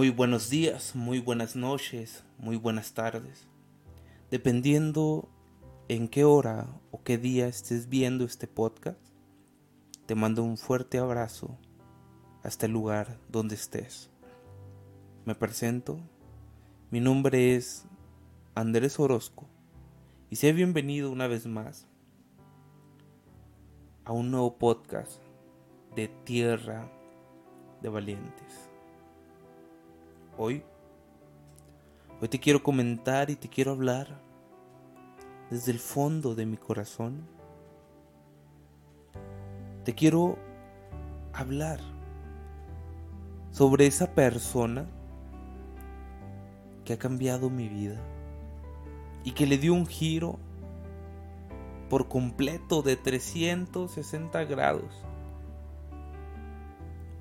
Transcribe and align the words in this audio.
Muy 0.00 0.08
buenos 0.08 0.48
días, 0.48 0.96
muy 0.96 1.18
buenas 1.20 1.56
noches, 1.56 2.24
muy 2.38 2.56
buenas 2.56 2.94
tardes. 2.94 3.46
Dependiendo 4.30 5.28
en 5.88 6.08
qué 6.08 6.24
hora 6.24 6.68
o 6.90 7.02
qué 7.02 7.18
día 7.18 7.46
estés 7.48 7.86
viendo 7.90 8.24
este 8.24 8.46
podcast, 8.46 8.98
te 10.06 10.14
mando 10.14 10.42
un 10.42 10.56
fuerte 10.56 10.96
abrazo 10.96 11.58
hasta 12.42 12.64
el 12.64 12.72
lugar 12.72 13.18
donde 13.28 13.56
estés. 13.56 14.08
Me 15.26 15.34
presento, 15.34 16.00
mi 16.90 17.00
nombre 17.00 17.54
es 17.54 17.84
Andrés 18.54 18.98
Orozco 18.98 19.48
y 20.30 20.36
sea 20.36 20.54
bienvenido 20.54 21.12
una 21.12 21.26
vez 21.26 21.46
más 21.46 21.86
a 24.06 24.12
un 24.12 24.30
nuevo 24.30 24.56
podcast 24.56 25.20
de 25.94 26.08
Tierra 26.24 26.90
de 27.82 27.90
Valientes. 27.90 28.69
Hoy, 30.42 30.62
hoy 32.18 32.28
te 32.28 32.40
quiero 32.40 32.62
comentar 32.62 33.28
y 33.28 33.36
te 33.36 33.50
quiero 33.50 33.72
hablar 33.72 34.22
desde 35.50 35.70
el 35.70 35.78
fondo 35.78 36.34
de 36.34 36.46
mi 36.46 36.56
corazón. 36.56 37.28
Te 39.84 39.94
quiero 39.94 40.38
hablar 41.34 41.78
sobre 43.50 43.86
esa 43.86 44.14
persona 44.14 44.86
que 46.86 46.94
ha 46.94 46.98
cambiado 46.98 47.50
mi 47.50 47.68
vida 47.68 48.00
y 49.24 49.32
que 49.32 49.46
le 49.46 49.58
dio 49.58 49.74
un 49.74 49.84
giro 49.84 50.38
por 51.90 52.08
completo 52.08 52.80
de 52.80 52.96
360 52.96 54.44
grados. 54.44 55.04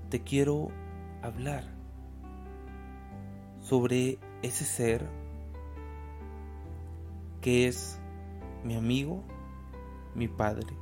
Te 0.10 0.22
quiero 0.22 0.70
hablar 1.22 1.79
sobre 3.70 4.18
ese 4.42 4.66
ser 4.66 5.08
que 7.40 7.68
es 7.68 8.00
mi 8.64 8.76
amigo, 8.76 9.24
mi 10.16 10.28
padre, 10.28 10.76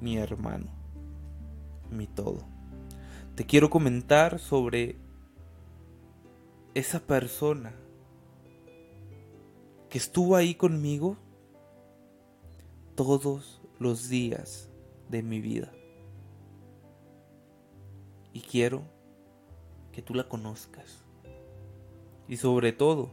mi 0.00 0.16
hermano, 0.16 0.70
mi 1.90 2.06
todo. 2.06 2.44
Te 3.34 3.44
quiero 3.46 3.68
comentar 3.68 4.38
sobre 4.38 4.96
esa 6.74 7.00
persona 7.00 7.74
que 9.90 9.98
estuvo 9.98 10.36
ahí 10.36 10.54
conmigo 10.54 11.16
todos 12.94 13.60
los 13.80 14.08
días 14.08 14.70
de 15.10 15.24
mi 15.24 15.40
vida. 15.40 15.72
Y 18.32 18.40
quiero 18.40 18.82
que 19.90 20.00
tú 20.00 20.14
la 20.14 20.28
conozcas. 20.28 21.01
Y 22.28 22.36
sobre 22.36 22.72
todo, 22.72 23.10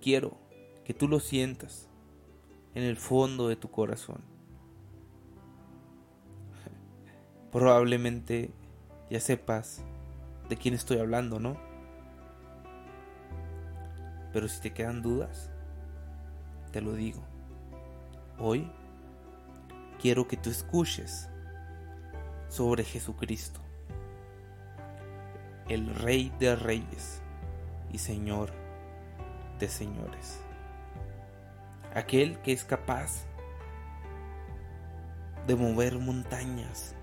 quiero 0.00 0.36
que 0.84 0.94
tú 0.94 1.08
lo 1.08 1.20
sientas 1.20 1.88
en 2.74 2.82
el 2.82 2.96
fondo 2.96 3.48
de 3.48 3.56
tu 3.56 3.70
corazón. 3.70 4.22
Probablemente 7.52 8.50
ya 9.10 9.20
sepas 9.20 9.84
de 10.48 10.56
quién 10.56 10.74
estoy 10.74 10.98
hablando, 10.98 11.38
¿no? 11.38 11.56
Pero 14.32 14.48
si 14.48 14.60
te 14.60 14.72
quedan 14.72 15.02
dudas, 15.02 15.50
te 16.72 16.80
lo 16.80 16.94
digo. 16.94 17.22
Hoy 18.38 18.70
quiero 20.00 20.26
que 20.26 20.36
tú 20.36 20.50
escuches 20.50 21.28
sobre 22.48 22.84
Jesucristo, 22.84 23.60
el 25.68 25.94
Rey 25.94 26.32
de 26.38 26.56
Reyes 26.56 27.22
y 27.92 27.98
Señor 27.98 28.50
de 29.58 29.68
señores. 29.68 30.40
Aquel 31.94 32.38
que 32.40 32.52
es 32.52 32.64
capaz 32.64 33.26
de 35.46 35.54
mover 35.54 35.98
montañas, 35.98 36.94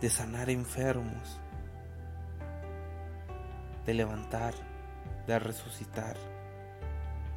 de 0.00 0.08
sanar 0.08 0.48
enfermos, 0.48 1.40
de 3.84 3.94
levantar, 3.94 4.54
de 5.26 5.38
resucitar 5.38 6.16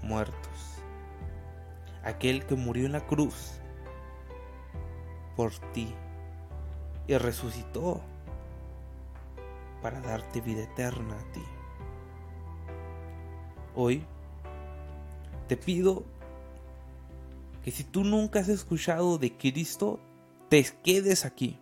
muertos. 0.03 0.83
Aquel 2.03 2.45
que 2.45 2.55
murió 2.55 2.85
en 2.85 2.91
la 2.91 3.05
cruz 3.05 3.59
por 5.35 5.51
ti 5.73 5.93
y 7.07 7.17
resucitó 7.17 8.01
para 9.81 10.01
darte 10.01 10.41
vida 10.41 10.63
eterna 10.63 11.15
a 11.19 11.31
ti. 11.31 11.43
Hoy 13.75 14.03
te 15.47 15.57
pido 15.57 16.03
que 17.63 17.71
si 17.71 17.83
tú 17.83 18.03
nunca 18.03 18.39
has 18.39 18.49
escuchado 18.49 19.17
de 19.17 19.37
Cristo, 19.37 19.99
te 20.49 20.65
quedes 20.83 21.25
aquí, 21.25 21.59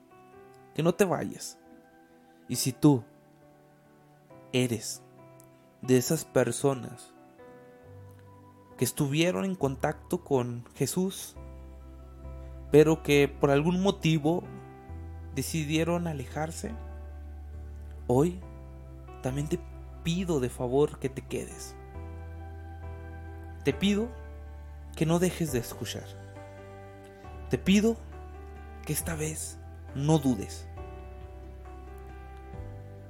que 0.74 0.84
no 0.84 0.94
te 0.94 1.06
vayas. 1.06 1.58
Y 2.48 2.56
si 2.56 2.72
tú 2.72 3.04
eres 4.54 5.02
de 5.82 5.98
esas 5.98 6.26
personas 6.26 7.14
que 8.78 8.86
estuvieron 8.86 9.46
en 9.46 9.56
contacto 9.56 10.24
con 10.24 10.66
Jesús, 10.76 11.36
pero 12.72 13.04
que 13.04 13.28
por 13.28 13.52
algún 13.52 13.82
motivo 13.82 14.44
decidieron 15.36 16.08
alejarse, 16.08 16.74
Hoy 18.12 18.40
también 19.22 19.48
te 19.48 19.60
pido 20.04 20.40
de 20.40 20.50
favor 20.50 20.98
que 20.98 21.10
te 21.10 21.22
quedes. 21.22 21.76
Te 23.64 23.72
pido 23.72 24.10
que 24.96 25.06
no 25.06 25.20
dejes 25.20 25.52
de 25.52 25.60
escuchar. 25.60 26.08
Te 27.52 27.60
pido 27.60 27.98
que 28.84 28.94
esta 28.94 29.14
vez 29.14 29.60
no 29.94 30.18
dudes. 30.18 30.68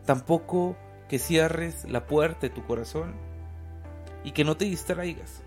Tampoco 0.05 0.75
que 1.07 1.17
cierres 1.17 1.85
la 1.89 2.05
puerta 2.05 2.41
de 2.41 2.49
tu 2.49 2.65
corazón 2.65 3.13
y 4.25 4.31
que 4.31 4.43
no 4.43 4.57
te 4.57 4.65
distraigas. 4.65 5.43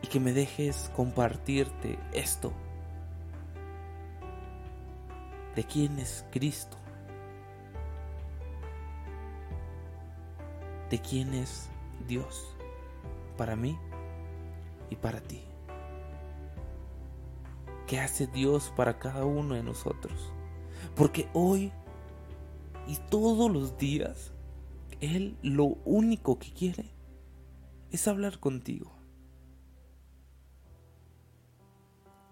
Y 0.00 0.06
que 0.06 0.20
me 0.20 0.32
dejes 0.32 0.92
compartirte 0.94 1.98
esto. 2.12 2.52
¿De 5.56 5.64
quién 5.64 5.98
es 5.98 6.24
Cristo? 6.30 6.81
De 10.92 11.00
quién 11.00 11.32
es 11.32 11.70
Dios 12.06 12.54
para 13.38 13.56
mí 13.56 13.78
y 14.90 14.96
para 14.96 15.22
ti. 15.22 15.40
¿Qué 17.86 17.98
hace 17.98 18.26
Dios 18.26 18.70
para 18.76 18.98
cada 18.98 19.24
uno 19.24 19.54
de 19.54 19.62
nosotros? 19.62 20.12
Porque 20.94 21.30
hoy 21.32 21.72
y 22.86 22.96
todos 23.08 23.50
los 23.50 23.78
días, 23.78 24.34
Él 25.00 25.38
lo 25.40 25.78
único 25.86 26.38
que 26.38 26.52
quiere 26.52 26.90
es 27.90 28.06
hablar 28.06 28.38
contigo. 28.38 28.92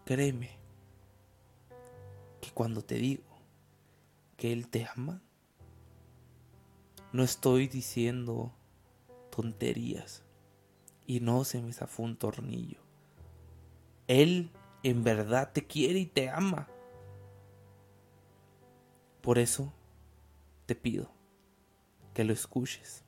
Créeme 0.04 0.50
que 2.42 2.50
cuando 2.50 2.82
te 2.82 2.96
digo 2.96 3.24
que 4.36 4.52
Él 4.52 4.68
te 4.68 4.86
ama, 4.94 5.22
no 7.12 7.22
estoy 7.22 7.66
diciendo 7.66 8.52
tonterías 9.30 10.22
y 11.06 11.20
no 11.20 11.44
se 11.44 11.60
me 11.60 11.72
zafó 11.72 12.02
un 12.02 12.16
tornillo. 12.16 12.78
Él 14.06 14.50
en 14.82 15.02
verdad 15.02 15.52
te 15.52 15.66
quiere 15.66 15.98
y 15.98 16.06
te 16.06 16.30
ama. 16.30 16.68
Por 19.20 19.38
eso 19.38 19.72
te 20.66 20.74
pido 20.74 21.10
que 22.14 22.24
lo 22.24 22.32
escuches 22.32 23.04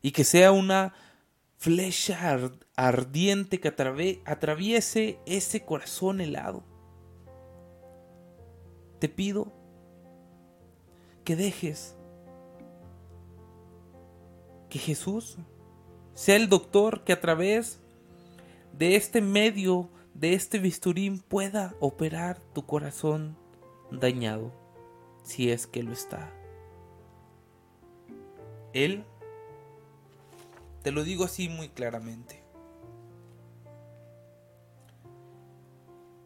y 0.00 0.12
que 0.12 0.24
sea 0.24 0.52
una 0.52 0.94
flecha 1.56 2.50
ardiente 2.76 3.60
que 3.60 3.68
atraviese 4.24 5.18
ese 5.26 5.64
corazón 5.64 6.20
helado. 6.20 6.64
Te 8.98 9.08
pido 9.08 9.52
que 11.24 11.36
dejes 11.36 11.96
que 14.72 14.78
Jesús 14.78 15.36
sea 16.14 16.36
el 16.36 16.48
doctor 16.48 17.04
que 17.04 17.12
a 17.12 17.20
través 17.20 17.78
de 18.72 18.96
este 18.96 19.20
medio, 19.20 19.90
de 20.14 20.32
este 20.32 20.58
bisturín, 20.58 21.18
pueda 21.18 21.74
operar 21.78 22.40
tu 22.54 22.64
corazón 22.64 23.36
dañado, 23.90 24.50
si 25.24 25.50
es 25.50 25.66
que 25.66 25.82
lo 25.82 25.92
está. 25.92 26.32
Él, 28.72 29.04
te 30.82 30.90
lo 30.90 31.04
digo 31.04 31.24
así 31.24 31.50
muy 31.50 31.68
claramente, 31.68 32.42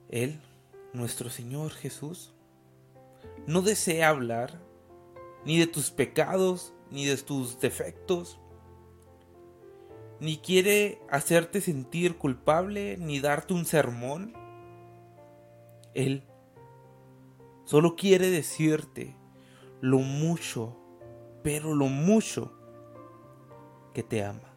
Él, 0.08 0.38
nuestro 0.92 1.30
Señor 1.30 1.72
Jesús, 1.72 2.32
no 3.48 3.60
desea 3.60 4.10
hablar 4.10 4.60
ni 5.44 5.58
de 5.58 5.66
tus 5.66 5.90
pecados, 5.90 6.72
ni 6.90 7.04
de 7.04 7.16
tus 7.16 7.60
defectos, 7.60 8.38
ni 10.20 10.38
quiere 10.38 11.00
hacerte 11.10 11.60
sentir 11.60 12.16
culpable, 12.16 12.96
ni 12.96 13.20
darte 13.20 13.54
un 13.54 13.64
sermón. 13.64 14.32
Él 15.94 16.24
solo 17.64 17.96
quiere 17.96 18.30
decirte 18.30 19.16
lo 19.80 19.98
mucho, 19.98 20.76
pero 21.42 21.74
lo 21.74 21.86
mucho 21.86 22.52
que 23.92 24.02
te 24.02 24.24
ama. 24.24 24.54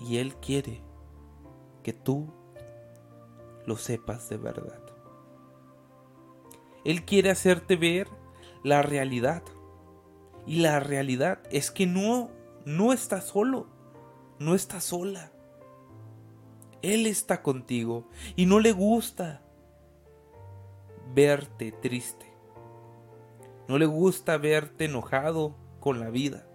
Y 0.00 0.18
Él 0.18 0.34
quiere 0.36 0.82
que 1.82 1.92
tú 1.92 2.32
lo 3.66 3.76
sepas 3.76 4.28
de 4.28 4.36
verdad. 4.36 4.82
Él 6.84 7.04
quiere 7.04 7.30
hacerte 7.30 7.76
ver 7.76 8.08
la 8.62 8.82
realidad. 8.82 9.42
Y 10.46 10.60
la 10.60 10.80
realidad 10.80 11.40
es 11.50 11.70
que 11.70 11.86
no, 11.86 12.30
no 12.64 12.92
estás 12.92 13.26
solo, 13.26 13.68
no 14.38 14.54
estás 14.54 14.84
sola. 14.84 15.32
Él 16.82 17.06
está 17.06 17.42
contigo 17.42 18.08
y 18.34 18.46
no 18.46 18.58
le 18.58 18.72
gusta 18.72 19.40
verte 21.14 21.72
triste. 21.72 22.26
No 23.68 23.78
le 23.78 23.86
gusta 23.86 24.36
verte 24.36 24.86
enojado 24.86 25.54
con 25.78 26.00
la 26.00 26.10
vida. 26.10 26.46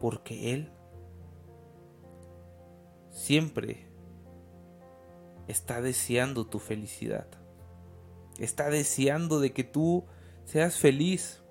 Porque 0.00 0.52
Él 0.52 0.70
siempre 3.10 3.86
está 5.48 5.80
deseando 5.80 6.46
tu 6.46 6.58
felicidad. 6.58 7.26
Está 8.38 8.68
deseando 8.68 9.40
de 9.40 9.52
que 9.52 9.64
tú 9.64 10.04
seas 10.44 10.78
feliz 10.78 11.42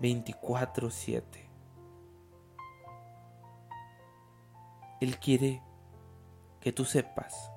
24/7. 0.00 1.50
Él 5.00 5.18
quiere 5.18 5.62
que 6.60 6.72
tú 6.72 6.84
sepas 6.84 7.50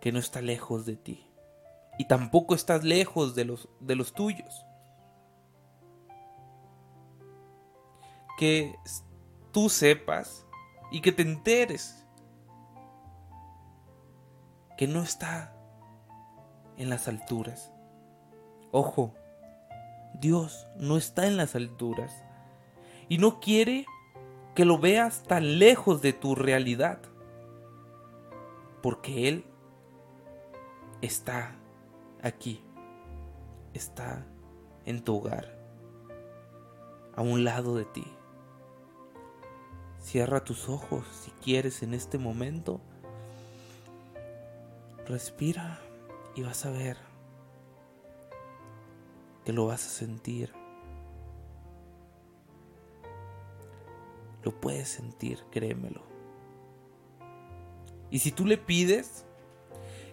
que 0.00 0.12
no 0.12 0.18
está 0.18 0.40
lejos 0.40 0.86
de 0.86 0.96
ti 0.96 1.28
y 1.98 2.04
tampoco 2.04 2.54
estás 2.54 2.84
lejos 2.84 3.34
de 3.34 3.44
los, 3.44 3.68
de 3.80 3.96
los 3.96 4.12
tuyos. 4.12 4.64
Que 8.38 8.78
tú 9.50 9.68
sepas 9.68 10.46
y 10.92 11.00
que 11.00 11.10
te 11.10 11.22
enteres 11.22 12.06
que 14.76 14.86
no 14.86 15.02
está 15.02 15.57
en 16.78 16.90
las 16.90 17.08
alturas. 17.08 17.72
Ojo, 18.70 19.14
Dios 20.14 20.66
no 20.76 20.96
está 20.96 21.26
en 21.26 21.36
las 21.36 21.54
alturas 21.54 22.24
y 23.08 23.18
no 23.18 23.40
quiere 23.40 23.86
que 24.54 24.64
lo 24.64 24.78
veas 24.78 25.22
tan 25.24 25.58
lejos 25.58 26.02
de 26.02 26.12
tu 26.12 26.34
realidad, 26.34 27.00
porque 28.82 29.28
Él 29.28 29.44
está 31.02 31.54
aquí, 32.22 32.62
está 33.74 34.26
en 34.86 35.02
tu 35.04 35.16
hogar, 35.16 35.58
a 37.14 37.22
un 37.22 37.44
lado 37.44 37.76
de 37.76 37.84
ti. 37.84 38.04
Cierra 40.00 40.44
tus 40.44 40.68
ojos 40.68 41.04
si 41.12 41.30
quieres 41.42 41.82
en 41.82 41.92
este 41.92 42.18
momento 42.18 42.80
Respira 45.08 45.80
y 46.38 46.42
vas 46.42 46.64
a 46.64 46.70
ver 46.70 46.96
que 49.44 49.52
lo 49.52 49.66
vas 49.66 49.84
a 49.84 49.90
sentir. 49.90 50.52
Lo 54.44 54.52
puedes 54.60 54.88
sentir, 54.88 55.42
créemelo. 55.50 56.00
Y 58.12 58.20
si 58.20 58.30
tú 58.30 58.46
le 58.46 58.56
pides, 58.56 59.24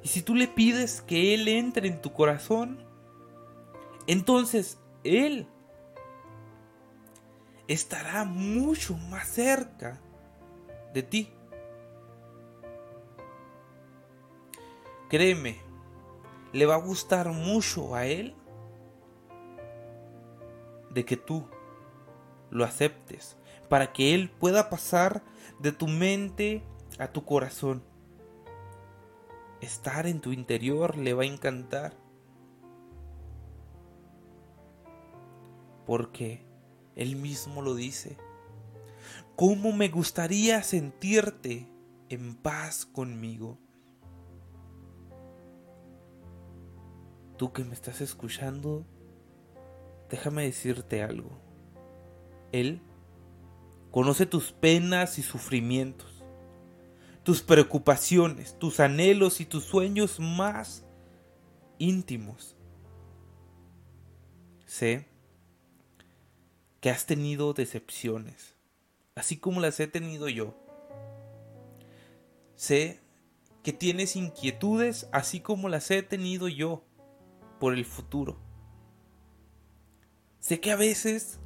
y 0.01 0.07
si 0.07 0.23
tú 0.23 0.33
le 0.33 0.47
pides 0.47 1.01
que 1.01 1.35
Él 1.35 1.47
entre 1.47 1.89
en 1.89 2.01
tu 2.01 2.11
corazón, 2.11 2.79
entonces 4.07 4.79
Él 5.03 5.47
estará 7.67 8.23
mucho 8.23 8.97
más 8.97 9.27
cerca 9.27 10.01
de 10.91 11.03
ti. 11.03 11.29
Créeme, 15.07 15.64
le 16.55 16.65
va 16.65 16.75
a 16.75 16.77
gustar 16.77 17.33
mucho 17.33 17.95
a 17.95 18.05
él 18.05 18.33
de 20.91 21.03
que 21.03 21.17
tú 21.17 21.49
lo 22.49 22.63
aceptes, 22.63 23.35
para 23.67 23.91
que 23.91 24.15
él 24.15 24.29
pueda 24.29 24.69
pasar 24.69 25.21
de 25.59 25.73
tu 25.73 25.89
mente 25.89 26.63
a 26.97 27.09
tu 27.09 27.25
corazón. 27.25 27.83
Estar 29.59 30.07
en 30.07 30.21
tu 30.21 30.31
interior 30.31 30.95
le 30.95 31.13
va 31.13 31.23
a 31.23 31.25
encantar. 31.25 31.97
Porque 35.85 36.45
él 36.95 37.17
mismo 37.17 37.61
lo 37.61 37.75
dice. 37.75 38.15
¿Cómo 39.35 39.73
me 39.73 39.89
gustaría 39.89 40.63
sentirte 40.63 41.67
en 42.07 42.33
paz 42.33 42.85
conmigo? 42.85 43.59
Tú 47.37 47.51
que 47.51 47.65
me 47.65 47.73
estás 47.73 47.99
escuchando, 47.99 48.85
déjame 50.09 50.43
decirte 50.43 51.03
algo. 51.03 51.31
Él 52.53 52.81
conoce 53.91 54.25
tus 54.25 54.53
penas 54.53 55.19
y 55.19 55.21
sufrimientos, 55.21 56.23
tus 57.23 57.41
preocupaciones, 57.41 58.57
tus 58.57 58.79
anhelos 58.79 59.41
y 59.41 59.45
tus 59.45 59.65
sueños 59.65 60.19
más 60.19 60.85
íntimos. 61.77 62.55
Sé 64.65 65.07
que 66.79 66.89
has 66.89 67.05
tenido 67.05 67.53
decepciones, 67.53 68.55
así 69.15 69.37
como 69.37 69.59
las 69.59 69.79
he 69.81 69.87
tenido 69.87 70.29
yo. 70.29 70.55
Sé 72.55 73.01
que 73.61 73.73
tienes 73.73 74.15
inquietudes, 74.15 75.09
así 75.11 75.41
como 75.41 75.67
las 75.67 75.91
he 75.91 76.01
tenido 76.01 76.47
yo 76.47 76.85
por 77.59 77.73
el 77.73 77.85
futuro. 77.85 78.37
Sé 80.39 80.59
que 80.59 80.71
a 80.71 80.75
veces 80.75 81.39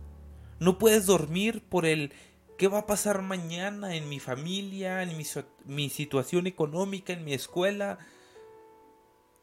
no 0.59 0.77
puedes 0.77 1.05
dormir 1.05 1.63
por 1.63 1.85
el 1.85 2.13
qué 2.57 2.67
va 2.67 2.79
a 2.79 2.85
pasar 2.85 3.21
mañana 3.21 3.95
en 3.95 4.09
mi 4.09 4.19
familia, 4.19 5.03
en 5.03 5.17
mi, 5.17 5.23
mi 5.65 5.89
situación 5.89 6.47
económica, 6.47 7.13
en 7.13 7.23
mi 7.23 7.33
escuela, 7.33 7.99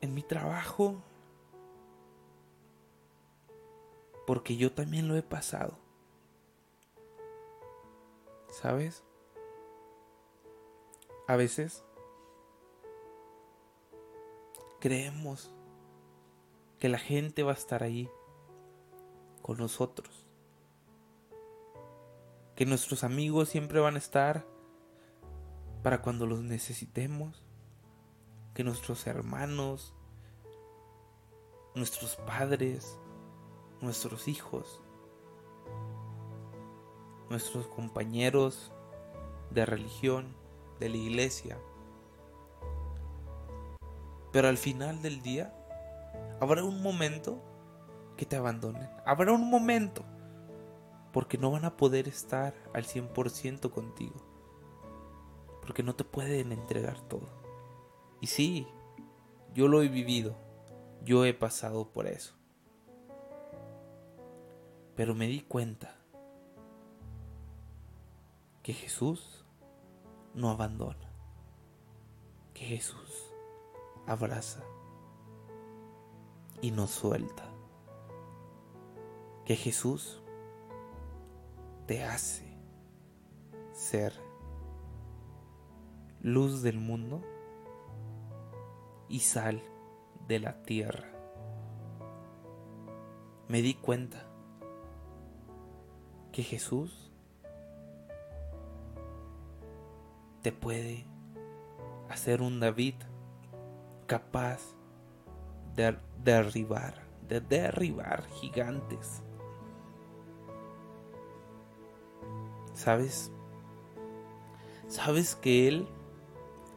en 0.00 0.14
mi 0.14 0.22
trabajo. 0.22 1.02
Porque 4.26 4.56
yo 4.56 4.72
también 4.72 5.08
lo 5.08 5.16
he 5.16 5.22
pasado. 5.22 5.78
¿Sabes? 8.50 9.02
A 11.28 11.36
veces 11.36 11.82
creemos 14.80 15.50
que 16.78 16.88
la 16.88 16.98
gente 16.98 17.42
va 17.42 17.52
a 17.52 17.54
estar 17.54 17.82
ahí 17.82 18.10
con 19.42 19.58
nosotros. 19.58 20.26
Que 22.54 22.66
nuestros 22.66 23.04
amigos 23.04 23.48
siempre 23.48 23.80
van 23.80 23.94
a 23.94 23.98
estar 23.98 24.46
para 25.82 26.02
cuando 26.02 26.26
los 26.26 26.42
necesitemos. 26.42 27.44
Que 28.54 28.64
nuestros 28.64 29.06
hermanos, 29.06 29.94
nuestros 31.74 32.16
padres, 32.16 32.98
nuestros 33.80 34.28
hijos, 34.28 34.80
nuestros 37.28 37.66
compañeros 37.68 38.72
de 39.50 39.66
religión, 39.66 40.34
de 40.80 40.88
la 40.88 40.96
iglesia. 40.96 41.58
Pero 44.32 44.48
al 44.48 44.58
final 44.58 45.02
del 45.02 45.22
día, 45.22 45.55
Habrá 46.40 46.64
un 46.64 46.82
momento 46.82 47.42
que 48.16 48.26
te 48.26 48.36
abandonen. 48.36 48.88
Habrá 49.04 49.32
un 49.32 49.48
momento 49.48 50.04
porque 51.12 51.38
no 51.38 51.50
van 51.50 51.64
a 51.64 51.76
poder 51.76 52.08
estar 52.08 52.54
al 52.74 52.84
100% 52.84 53.70
contigo. 53.70 54.16
Porque 55.62 55.82
no 55.82 55.94
te 55.94 56.04
pueden 56.04 56.52
entregar 56.52 57.00
todo. 57.00 57.28
Y 58.20 58.26
sí, 58.26 58.66
yo 59.54 59.68
lo 59.68 59.82
he 59.82 59.88
vivido. 59.88 60.36
Yo 61.04 61.24
he 61.24 61.34
pasado 61.34 61.90
por 61.90 62.06
eso. 62.06 62.34
Pero 64.94 65.14
me 65.14 65.26
di 65.26 65.40
cuenta 65.40 65.96
que 68.62 68.72
Jesús 68.72 69.44
no 70.34 70.50
abandona. 70.50 71.12
que 72.52 72.64
Jesús 72.64 73.34
abraza 74.06 74.64
y 76.66 76.72
nos 76.72 76.90
suelta. 76.90 77.44
Que 79.44 79.54
Jesús 79.54 80.20
te 81.86 82.02
hace 82.02 82.58
ser 83.72 84.12
luz 86.20 86.62
del 86.62 86.80
mundo 86.80 87.22
y 89.08 89.20
sal 89.20 89.62
de 90.26 90.40
la 90.40 90.64
tierra. 90.64 91.06
Me 93.46 93.62
di 93.62 93.74
cuenta 93.74 94.26
que 96.32 96.42
Jesús 96.42 97.12
te 100.42 100.50
puede 100.50 101.06
hacer 102.08 102.42
un 102.42 102.58
David 102.58 102.96
capaz 104.08 104.75
de 105.76 105.96
derribar, 106.24 106.94
de 107.28 107.40
derribar 107.40 108.26
gigantes. 108.40 109.22
¿Sabes? 112.72 113.30
¿Sabes 114.88 115.36
que 115.36 115.68
Él 115.68 115.88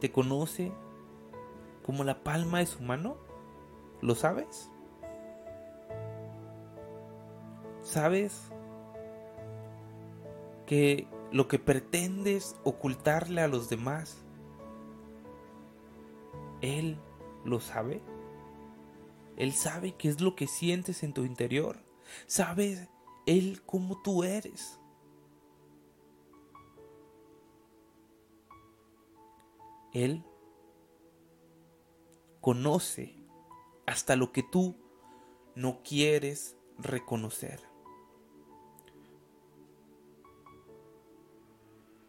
te 0.00 0.12
conoce 0.12 0.72
como 1.84 2.04
la 2.04 2.22
palma 2.22 2.58
de 2.58 2.66
su 2.66 2.82
mano? 2.82 3.16
¿Lo 4.00 4.14
sabes? 4.14 4.70
¿Sabes 7.82 8.50
que 10.66 11.08
lo 11.32 11.48
que 11.48 11.58
pretendes 11.58 12.56
ocultarle 12.64 13.40
a 13.40 13.48
los 13.48 13.68
demás, 13.68 14.18
Él 16.60 16.98
lo 17.44 17.60
sabe? 17.60 18.02
Él 19.40 19.54
sabe 19.54 19.96
qué 19.96 20.10
es 20.10 20.20
lo 20.20 20.36
que 20.36 20.46
sientes 20.46 21.02
en 21.02 21.14
tu 21.14 21.24
interior. 21.24 21.82
Sabe 22.26 22.90
Él 23.24 23.62
cómo 23.64 24.02
tú 24.02 24.22
eres. 24.22 24.78
Él 29.94 30.22
conoce 32.42 33.16
hasta 33.86 34.14
lo 34.14 34.30
que 34.30 34.42
tú 34.42 34.76
no 35.54 35.82
quieres 35.82 36.58
reconocer. 36.76 37.62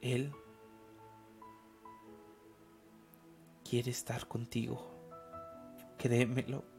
Él 0.01 0.33
quiere 3.63 3.89
estar 3.89 4.27
contigo. 4.27 4.85
Créemelo. 5.97 6.70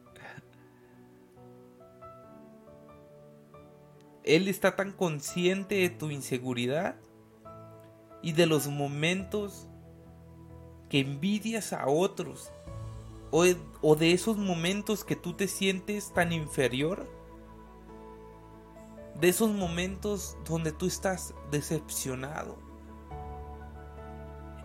Él 4.24 4.48
está 4.48 4.76
tan 4.76 4.92
consciente 4.92 5.76
de 5.76 5.90
tu 5.90 6.10
inseguridad 6.10 6.96
y 8.22 8.32
de 8.32 8.46
los 8.46 8.68
momentos 8.68 9.66
que 10.88 11.00
envidias 11.00 11.72
a 11.72 11.88
otros 11.88 12.52
o, 13.32 13.96
de 13.96 14.12
esos 14.12 14.36
momentos 14.36 15.04
que 15.04 15.16
tú 15.16 15.32
te 15.32 15.48
sientes 15.48 16.12
tan 16.12 16.32
inferior, 16.32 17.08
de 19.18 19.28
esos 19.28 19.50
momentos 19.50 20.36
donde 20.44 20.70
tú 20.70 20.86
estás 20.86 21.34
decepcionado. 21.50 22.58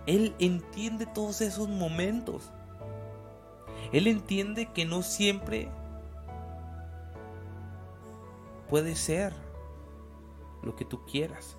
Él 0.06 0.36
entiende 0.40 1.06
todos 1.06 1.42
esos 1.42 1.70
momentos. 1.70 2.52
Él 3.94 4.08
entiende 4.08 4.72
que 4.74 4.86
no 4.86 5.02
siempre 5.02 5.70
puede 8.70 8.96
ser 8.96 9.47
lo 10.64 10.76
que 10.76 10.86
tú 10.86 11.06
quieras. 11.06 11.58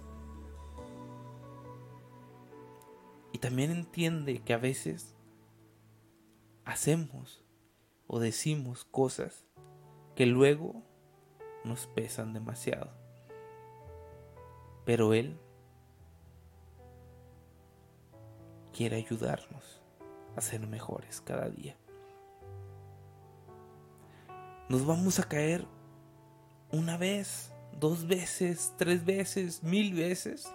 Y 3.32 3.38
también 3.38 3.70
entiende 3.70 4.40
que 4.40 4.54
a 4.54 4.58
veces 4.58 5.14
hacemos 6.64 7.44
o 8.06 8.18
decimos 8.18 8.84
cosas 8.84 9.46
que 10.16 10.26
luego 10.26 10.82
nos 11.64 11.86
pesan 11.86 12.32
demasiado. 12.32 12.90
Pero 14.84 15.12
Él 15.12 15.38
quiere 18.72 18.96
ayudarnos 18.96 19.82
a 20.36 20.40
ser 20.40 20.66
mejores 20.66 21.20
cada 21.20 21.48
día. 21.48 21.76
Nos 24.68 24.86
vamos 24.86 25.18
a 25.18 25.24
caer 25.24 25.66
una 26.70 26.96
vez, 26.96 27.52
dos 27.78 28.06
veces, 28.06 28.72
tres 28.76 29.04
veces, 29.04 29.62
mil 29.62 29.94
veces. 29.94 30.52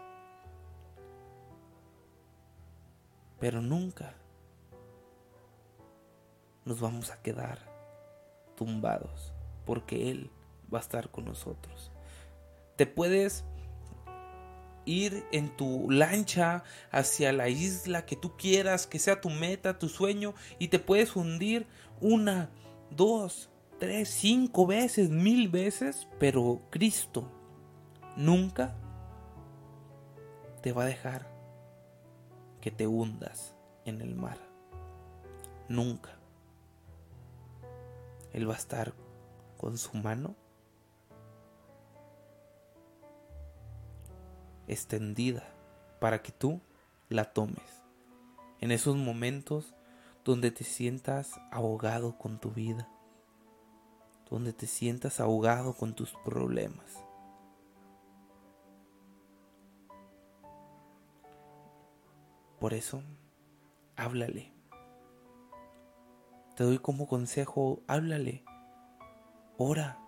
Pero 3.40 3.62
nunca 3.62 4.16
nos 6.66 6.80
vamos 6.80 7.12
a 7.12 7.22
quedar 7.22 7.60
tumbados 8.56 9.34
porque 9.66 10.12
Él 10.12 10.30
va 10.74 10.80
a 10.80 10.82
estar 10.82 11.10
con 11.10 11.26
nosotros. 11.26 11.92
Te 12.76 12.86
puedes 12.88 13.44
ir 14.86 15.26
en 15.32 15.56
tu 15.56 15.90
lancha 15.90 16.64
hacia 16.92 17.32
la 17.32 17.50
isla 17.50 18.06
que 18.06 18.16
tú 18.16 18.36
quieras, 18.38 18.88
que 18.88 19.00
sea 19.00 19.22
tu 19.22 19.30
meta, 19.30 19.80
tu 19.80 19.90
sueño, 19.90 20.34
y 20.60 20.70
te 20.70 20.80
puedes 20.80 21.16
hundir 21.16 21.68
una, 22.02 22.50
dos, 22.90 23.50
tres, 23.84 24.08
cinco 24.08 24.66
veces, 24.66 25.10
mil 25.10 25.50
veces, 25.50 26.08
pero 26.18 26.62
Cristo 26.70 27.30
nunca 28.16 28.74
te 30.62 30.72
va 30.72 30.84
a 30.84 30.86
dejar 30.86 31.28
que 32.62 32.72
te 32.72 32.88
hundas 32.88 33.58
en 33.84 34.00
el 34.00 34.16
mar. 34.16 34.38
Nunca. 35.68 36.12
Él 38.32 38.50
va 38.50 38.54
a 38.54 38.58
estar 38.58 38.94
con 39.58 39.78
su 39.78 39.98
mano 39.98 40.34
extendida 44.66 45.44
para 46.00 46.22
que 46.22 46.32
tú 46.32 46.62
la 47.10 47.34
tomes. 47.34 47.84
En 48.62 48.72
esos 48.72 48.96
momentos 48.96 49.76
donde 50.24 50.52
te 50.52 50.64
sientas 50.64 51.34
ahogado 51.52 52.18
con 52.18 52.40
tu 52.40 52.50
vida, 52.52 52.88
donde 54.34 54.52
te 54.52 54.66
sientas 54.66 55.20
ahogado 55.20 55.76
con 55.76 55.94
tus 55.94 56.12
problemas. 56.26 57.06
Por 62.60 62.74
eso, 62.74 63.04
háblale. 63.96 64.52
Te 66.56 66.64
doy 66.64 66.80
como 66.80 67.06
consejo, 67.06 67.84
háblale. 67.86 68.44
Ora, 69.60 70.00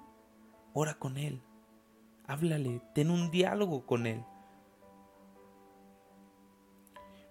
ora 0.73 0.95
con 0.95 1.19
Él. 1.19 1.43
Háblale, 2.25 2.81
ten 2.95 3.11
un 3.11 3.29
diálogo 3.29 3.85
con 3.85 4.07
Él. 4.07 4.25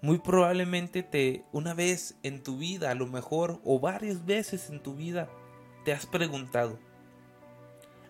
Muy 0.00 0.20
probablemente 0.20 1.02
te, 1.02 1.44
una 1.50 1.74
vez 1.74 2.16
en 2.22 2.44
tu 2.44 2.56
vida, 2.56 2.92
a 2.92 2.94
lo 2.94 3.08
mejor, 3.08 3.60
o 3.64 3.80
varias 3.80 4.24
veces 4.24 4.70
en 4.70 4.80
tu 4.80 4.94
vida, 4.94 5.28
te 5.84 5.92
has 5.92 6.06
preguntado, 6.06 6.78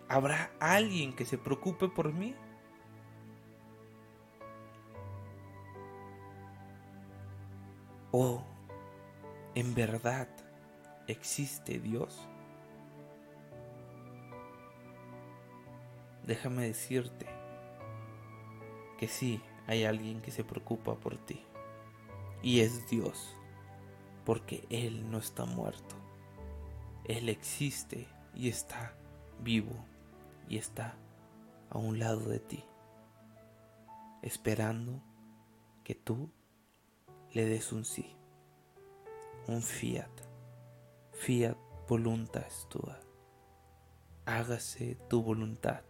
¿habrá 0.08 0.52
alguien 0.60 1.12
que 1.12 1.24
se 1.24 1.38
preocupe 1.38 1.88
por 1.88 2.12
mí? 2.12 2.34
¿O 8.12 8.44
en 9.56 9.74
verdad 9.74 10.28
existe 11.08 11.80
Dios? 11.80 12.28
Déjame 16.24 16.68
decirte 16.68 17.26
que 18.98 19.08
sí 19.08 19.42
hay 19.66 19.84
alguien 19.84 20.22
que 20.22 20.30
se 20.30 20.44
preocupa 20.44 20.94
por 20.94 21.16
ti. 21.18 21.44
Y 22.40 22.60
es 22.60 22.88
Dios, 22.88 23.36
porque 24.24 24.64
Él 24.70 25.10
no 25.10 25.18
está 25.18 25.44
muerto. 25.44 26.03
Él 27.04 27.28
existe 27.28 28.08
y 28.34 28.48
está 28.48 28.94
vivo 29.40 29.84
y 30.48 30.56
está 30.56 30.96
a 31.68 31.78
un 31.78 31.98
lado 31.98 32.28
de 32.28 32.40
ti, 32.40 32.64
esperando 34.22 35.02
que 35.82 35.94
tú 35.94 36.30
le 37.32 37.44
des 37.44 37.72
un 37.72 37.84
sí, 37.84 38.16
un 39.48 39.60
fiat, 39.60 40.10
fiat 41.12 41.56
voluntas 41.86 42.66
tua, 42.70 42.98
hágase 44.24 44.96
tu 45.08 45.22
voluntad, 45.22 45.82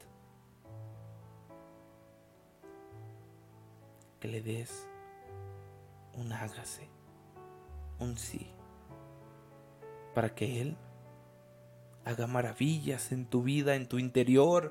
que 4.19 4.27
le 4.27 4.43
des 4.43 4.89
un 6.17 6.33
hágase, 6.33 6.89
un 8.01 8.17
sí. 8.17 8.51
para 10.15 10.35
que 10.35 10.61
Él 10.61 10.77
haga 12.05 12.27
maravillas 12.27 13.13
en 13.13 13.27
tu 13.27 13.43
vida, 13.43 13.75
en 13.75 13.89
tu 13.89 13.99
interior, 13.99 14.71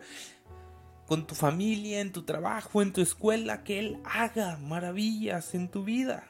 con 1.07 1.27
tu 1.27 1.35
familia, 1.35 1.99
en 1.99 2.11
tu 2.11 2.23
trabajo, 2.23 2.81
en 2.81 2.93
tu 2.93 3.01
escuela, 3.01 3.63
que 3.63 3.79
Él 3.79 4.01
haga 4.05 4.57
maravillas 4.57 5.53
en 5.55 5.69
tu 5.69 5.83
vida. 5.83 6.29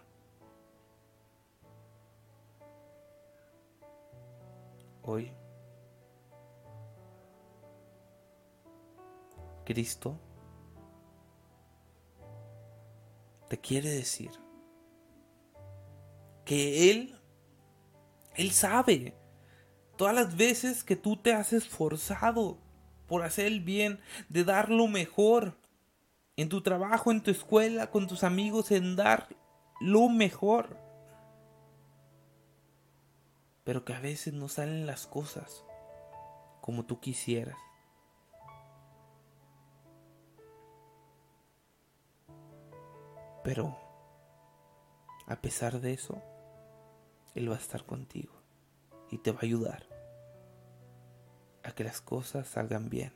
Hoy, 5.04 5.32
Cristo 9.66 10.18
te 13.50 13.60
quiere 13.60 13.90
decir 13.90 14.32
que 16.46 16.90
Él, 16.90 17.20
Él 18.36 18.52
sabe 18.52 19.14
todas 19.98 20.16
las 20.16 20.36
veces 20.36 20.84
que 20.84 20.96
tú 20.96 21.18
te 21.18 21.34
has 21.34 21.54
esforzado 21.54 22.58
por 23.08 23.24
hacer 23.24 23.46
el 23.46 23.62
bien, 23.62 24.00
de 24.30 24.44
dar 24.44 24.70
lo 24.70 24.88
mejor 24.88 25.58
en 26.36 26.50
tu 26.50 26.62
trabajo, 26.62 27.12
en 27.12 27.22
tu 27.22 27.32
escuela, 27.32 27.92
con 27.92 28.08
tus 28.08 28.24
amigos, 28.24 28.72
en 28.72 28.96
dar 28.96 29.28
lo 29.80 30.10
mejor. 30.10 30.78
Pero 33.64 33.86
que 33.86 33.94
a 33.94 34.00
veces 34.00 34.34
no 34.34 34.48
salen 34.48 34.86
las 34.86 35.06
cosas 35.06 35.64
como 36.62 36.86
tú 36.86 37.00
quisieras. 37.00 37.58
Pero, 43.44 43.78
a 45.28 45.36
pesar 45.42 45.82
de 45.82 45.94
eso, 45.94 46.22
Él 47.36 47.52
va 47.52 47.56
a 47.56 47.60
estar 47.60 47.86
contigo 47.86 48.43
y 49.14 49.20
te 49.20 49.32
va 49.32 49.40
a 49.42 49.46
ayudar 49.46 49.88
a 51.64 51.72
que 51.72 51.84
las 51.84 52.02
cosas 52.02 52.48
salgan 52.48 52.90
bien 52.90 53.14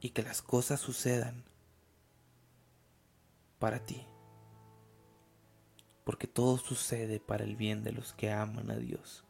y 0.00 0.10
que 0.10 0.24
las 0.24 0.42
cosas 0.42 0.80
sucedan 0.80 1.44
para 3.60 3.86
ti. 3.86 4.04
Porque 6.02 6.26
todo 6.26 6.58
sucede 6.58 7.20
para 7.20 7.44
el 7.44 7.54
bien 7.54 7.84
de 7.84 7.92
los 7.92 8.12
que 8.12 8.32
aman 8.32 8.68
a 8.72 8.76
Dios. 8.76 9.24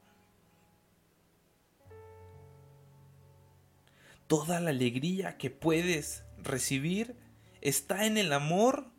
Toda 4.27 4.61
la 4.61 4.71
alegría 4.71 5.37
que 5.37 5.51
puedes 5.51 6.25
recibir 6.39 7.15
está 7.61 8.07
en 8.07 8.17
el 8.17 8.33
amor 8.33 8.91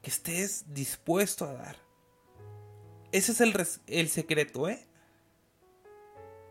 que 0.00 0.10
estés 0.10 0.72
dispuesto 0.72 1.44
a 1.44 1.54
dar. 1.54 1.87
Ese 3.12 3.32
es 3.32 3.40
el, 3.40 3.54
el 3.86 4.08
secreto, 4.08 4.68
¿eh? 4.68 4.86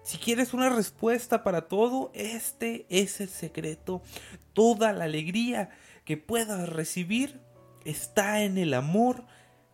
Si 0.07 0.17
quieres 0.17 0.53
una 0.53 0.69
respuesta 0.69 1.43
para 1.43 1.67
todo, 1.67 2.11
este 2.13 2.85
es 2.89 3.19
el 3.19 3.27
secreto. 3.27 4.01
Toda 4.53 4.93
la 4.93 5.03
alegría 5.03 5.69
que 6.05 6.15
puedas 6.15 6.69
recibir 6.69 7.41
está 7.83 8.41
en 8.43 8.57
el 8.57 8.73
amor 8.73 9.25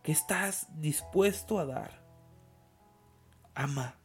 que 0.02 0.10
estás 0.10 0.66
dispuesto 0.80 1.60
a 1.60 1.66
dar. 1.66 2.04
Ama. 3.54 3.96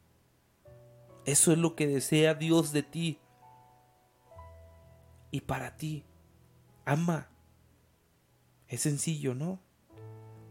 Eso 1.25 1.51
es 1.51 1.57
lo 1.57 1.75
que 1.75 1.87
desea 1.87 2.35
Dios 2.35 2.71
de 2.71 2.83
ti. 2.83 3.19
Y 5.31 5.41
para 5.41 5.77
ti. 5.77 6.05
Ama. 6.85 7.27
Es 8.67 8.81
sencillo, 8.81 9.33
¿no? 9.33 9.59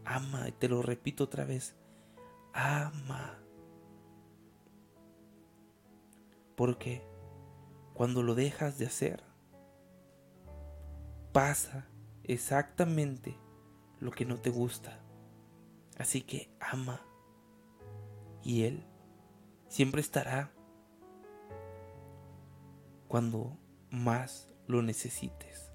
Ama, 0.03 0.49
y 0.49 0.51
te 0.51 0.67
lo 0.67 0.81
repito 0.81 1.23
otra 1.23 1.45
vez. 1.45 1.78
Ama. 2.53 3.39
Porque 6.55 7.03
cuando 7.93 8.23
lo 8.23 8.35
dejas 8.35 8.77
de 8.77 8.85
hacer, 8.85 9.23
pasa 11.31 11.87
exactamente 12.23 13.37
lo 13.99 14.11
que 14.11 14.25
no 14.25 14.39
te 14.39 14.49
gusta. 14.49 14.99
Así 15.97 16.21
que 16.21 16.49
ama. 16.59 17.01
Y 18.43 18.63
Él 18.63 18.85
siempre 19.67 20.01
estará 20.01 20.51
cuando 23.07 23.57
más 23.89 24.49
lo 24.67 24.81
necesites. 24.81 25.71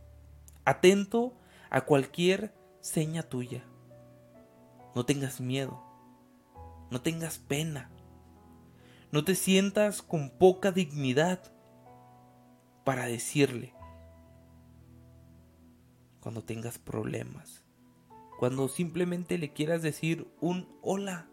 Atento 0.65 1.37
a 1.69 1.83
cualquier 1.83 2.55
seña 2.81 3.23
tuya. 3.23 3.65
No 4.95 5.05
tengas 5.05 5.41
miedo. 5.41 5.83
No 6.95 7.03
tengas 7.03 7.39
pena. 7.39 7.91
No 9.11 9.25
te 9.25 9.35
sientas 9.35 10.01
con 10.01 10.31
poca 10.31 10.71
dignidad 10.71 11.43
para 12.85 13.07
decirle 13.07 13.75
cuando 16.21 16.45
tengas 16.45 16.79
problemas. 16.79 17.65
Cuando 18.39 18.69
simplemente 18.69 19.39
le 19.39 19.53
quieras 19.53 19.83
decir 19.83 20.33
un 20.41 20.69
hola. 20.83 21.29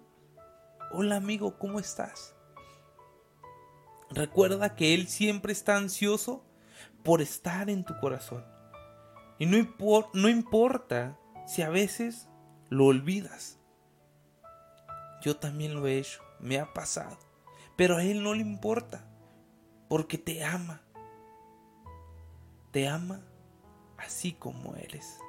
Hola 0.94 1.18
amigo, 1.18 1.60
¿cómo 1.60 1.78
estás? 1.80 2.34
Recuerda 4.10 4.76
que 4.76 4.96
Él 4.96 5.08
siempre 5.08 5.54
está 5.54 5.78
ansioso 5.78 6.44
por 7.04 7.22
estar 7.22 7.70
en 7.70 7.86
tu 7.86 7.96
corazón. 8.00 8.44
Y 9.38 9.46
no, 9.46 9.58
no 10.16 10.28
importa 10.28 11.20
si 11.46 11.62
a 11.62 11.70
veces 11.70 12.28
lo 12.70 12.88
olvidas. 12.88 13.61
Yo 15.22 15.38
también 15.38 15.76
lo 15.76 15.88
he 15.88 16.00
hecho, 16.00 16.22
me 16.40 16.60
ha 16.60 16.74
pasado. 16.74 17.18
Pero 17.76 17.98
a 17.98 18.04
Él 18.04 18.24
no 18.24 18.34
le 18.34 18.42
importa, 18.42 19.06
porque 19.88 20.18
te 20.18 20.44
ama. 20.44 20.82
Te 22.72 22.88
ama 22.88 23.22
así 23.98 24.34
como 24.34 24.76
eres. 24.76 25.20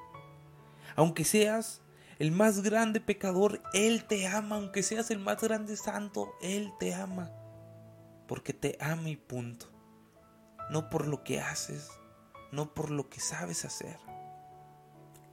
Aunque 0.96 1.24
seas 1.24 1.82
el 2.18 2.32
más 2.32 2.62
grande 2.62 3.00
pecador, 3.00 3.62
Él 3.74 4.04
te 4.04 4.26
ama. 4.26 4.56
Aunque 4.56 4.82
seas 4.82 5.10
el 5.10 5.18
más 5.18 5.40
grande 5.40 5.76
santo, 5.76 6.34
Él 6.40 6.72
te 6.78 6.94
ama. 6.94 7.30
Porque 8.26 8.52
te 8.52 8.78
ama 8.80 9.10
y 9.10 9.16
punto. 9.16 9.66
No 10.70 10.88
por 10.88 11.06
lo 11.06 11.22
que 11.22 11.40
haces, 11.40 11.90
no 12.50 12.72
por 12.72 12.90
lo 12.90 13.10
que 13.10 13.20
sabes 13.20 13.64
hacer. 13.64 13.98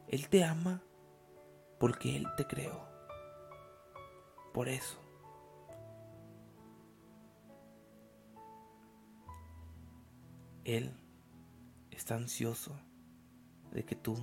Él 0.07 0.27
te 0.27 0.43
ama 0.43 0.81
porque 1.79 2.15
Él 2.17 2.27
te 2.35 2.45
creó. 2.45 2.88
Por 4.53 4.67
eso 4.67 4.97
Él 10.65 10.93
está 11.91 12.15
ansioso 12.15 12.79
de 13.71 13.85
que 13.85 13.95
tú 13.95 14.17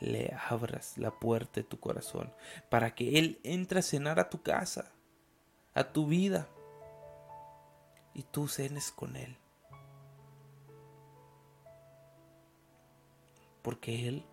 le 0.00 0.34
abras 0.48 0.98
la 0.98 1.18
puerta 1.18 1.60
de 1.60 1.64
tu 1.64 1.78
corazón 1.78 2.34
para 2.70 2.94
que 2.94 3.18
Él 3.18 3.40
entre 3.44 3.78
a 3.78 3.82
cenar 3.82 4.18
a 4.18 4.28
tu 4.28 4.42
casa, 4.42 4.92
a 5.74 5.92
tu 5.92 6.06
vida, 6.06 6.48
y 8.14 8.24
tú 8.24 8.48
cenes 8.48 8.90
con 8.90 9.16
Él. 9.16 9.36
Porque 13.62 14.08
Él 14.08 14.26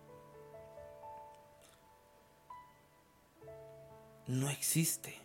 no 4.30 4.48
existe 4.48 5.20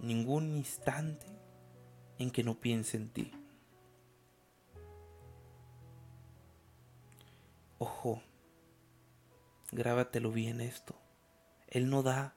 ningún 0.00 0.56
instante 0.56 1.26
en 2.18 2.30
que 2.30 2.42
no 2.42 2.58
piense 2.58 2.96
en 2.96 3.10
ti. 3.10 3.32
Ojo, 7.78 8.22
grábatelo 9.72 10.32
bien 10.32 10.62
esto. 10.62 10.96
Él 11.68 11.90
no 11.90 12.02
da, 12.02 12.34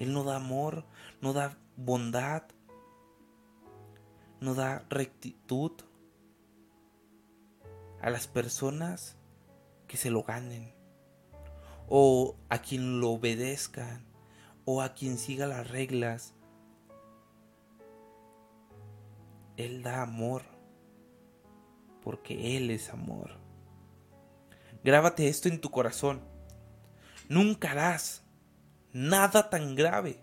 Él 0.00 0.12
no 0.12 0.24
da 0.24 0.36
amor, 0.36 0.84
no 1.20 1.32
da 1.32 1.56
bondad, 1.76 2.42
no 4.40 4.54
da 4.54 4.84
rectitud 4.90 5.72
a 8.00 8.10
las 8.10 8.26
personas 8.26 9.16
que 9.86 9.96
se 9.96 10.10
lo 10.10 10.24
ganen, 10.24 10.74
o 11.88 12.34
a 12.48 12.58
quien 12.58 13.00
lo 13.00 13.10
obedezcan, 13.10 14.09
o 14.64 14.82
a 14.82 14.94
quien 14.94 15.18
siga 15.18 15.46
las 15.46 15.68
reglas. 15.70 16.34
Él 19.56 19.82
da 19.82 20.02
amor, 20.02 20.42
porque 22.02 22.56
Él 22.56 22.70
es 22.70 22.90
amor. 22.90 23.32
Grábate 24.82 25.28
esto 25.28 25.48
en 25.48 25.60
tu 25.60 25.70
corazón. 25.70 26.22
Nunca 27.28 27.72
harás 27.72 28.24
nada 28.92 29.50
tan 29.50 29.74
grave 29.74 30.20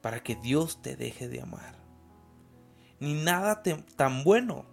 para 0.00 0.22
que 0.22 0.36
Dios 0.36 0.80
te 0.82 0.96
deje 0.96 1.28
de 1.28 1.42
amar. 1.42 1.74
Ni 3.00 3.14
nada 3.14 3.62
tan 3.96 4.24
bueno. 4.24 4.64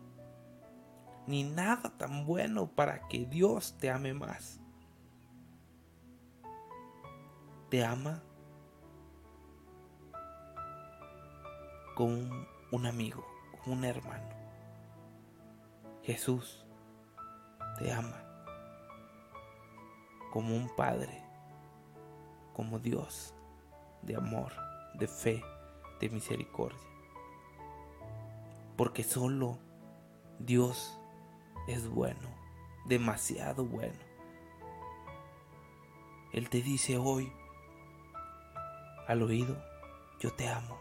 Ni 1.28 1.44
nada 1.44 1.98
tan 1.98 2.26
bueno 2.26 2.68
para 2.68 3.08
que 3.08 3.26
Dios 3.26 3.78
te 3.78 3.90
ame 3.90 4.14
más. 4.14 4.63
Te 7.74 7.84
ama 7.84 8.22
como 11.96 12.46
un 12.72 12.86
amigo, 12.86 13.26
como 13.64 13.78
un 13.78 13.84
hermano. 13.84 14.30
Jesús 16.04 16.68
te 17.80 17.92
ama 17.92 18.24
como 20.32 20.56
un 20.56 20.70
padre, 20.76 21.24
como 22.54 22.78
Dios 22.78 23.34
de 24.04 24.18
amor, 24.18 24.52
de 24.94 25.08
fe, 25.08 25.44
de 26.00 26.10
misericordia. 26.10 26.78
Porque 28.78 29.04
solo 29.04 29.58
Dios 30.38 30.96
es 31.68 31.90
bueno, 31.90 32.30
demasiado 32.86 33.66
bueno. 33.66 33.98
Él 36.34 36.52
te 36.52 36.62
dice 36.62 37.00
hoy 37.00 37.34
al 39.08 39.22
oído, 39.22 39.58
yo 40.20 40.32
te 40.34 40.48
amo, 40.48 40.80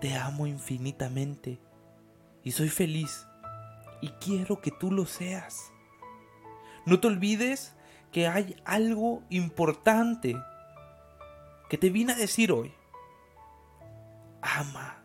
te 0.00 0.16
amo 0.16 0.46
infinitamente 0.46 1.60
y 2.42 2.52
soy 2.52 2.68
feliz 2.68 3.26
y 4.00 4.08
quiero 4.10 4.60
que 4.60 4.70
tú 4.70 4.90
lo 4.90 5.06
seas. 5.06 5.72
No 6.84 7.00
te 7.00 7.06
olvides 7.06 7.74
que 8.10 8.26
hay 8.28 8.56
algo 8.64 9.22
importante 9.30 10.36
que 11.68 11.78
te 11.78 11.90
vine 11.90 12.12
a 12.12 12.16
decir 12.16 12.52
hoy. 12.52 12.74
Ama. 14.42 15.02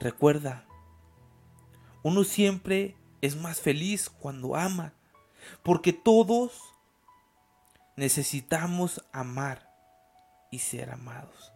Recuerda, 0.00 0.64
uno 2.02 2.24
siempre 2.24 2.96
es 3.20 3.36
más 3.36 3.60
feliz 3.60 4.08
cuando 4.08 4.54
ama, 4.54 4.94
porque 5.62 5.92
todos 5.92 6.60
necesitamos 7.96 9.04
amar 9.12 9.73
y 10.54 10.60
ser 10.60 10.88
amados. 10.90 11.52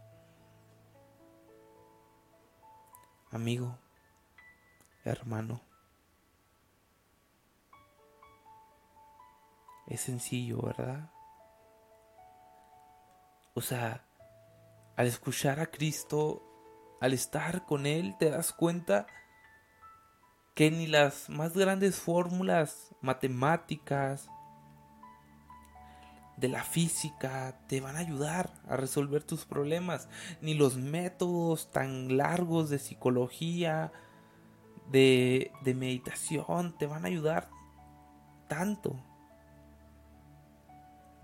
Amigo, 3.30 3.78
hermano, 5.04 5.60
es 9.86 10.00
sencillo, 10.00 10.60
¿verdad? 10.62 11.12
O 13.54 13.60
sea, 13.60 14.04
al 14.96 15.06
escuchar 15.06 15.60
a 15.60 15.70
Cristo, 15.70 16.42
al 17.00 17.12
estar 17.12 17.66
con 17.66 17.86
Él, 17.86 18.16
te 18.18 18.30
das 18.30 18.52
cuenta 18.52 19.06
que 20.56 20.72
ni 20.72 20.88
las 20.88 21.28
más 21.28 21.52
grandes 21.52 22.00
fórmulas 22.00 22.96
matemáticas 23.00 24.28
de 26.38 26.48
la 26.48 26.62
física 26.62 27.58
te 27.66 27.80
van 27.80 27.96
a 27.96 28.00
ayudar 28.00 28.52
a 28.68 28.76
resolver 28.76 29.24
tus 29.24 29.44
problemas, 29.44 30.08
ni 30.40 30.54
los 30.54 30.76
métodos 30.76 31.70
tan 31.70 32.16
largos 32.16 32.70
de 32.70 32.78
psicología, 32.78 33.92
de, 34.90 35.50
de 35.64 35.74
meditación 35.74 36.76
te 36.78 36.86
van 36.86 37.04
a 37.04 37.08
ayudar 37.08 37.50
tanto. 38.48 38.96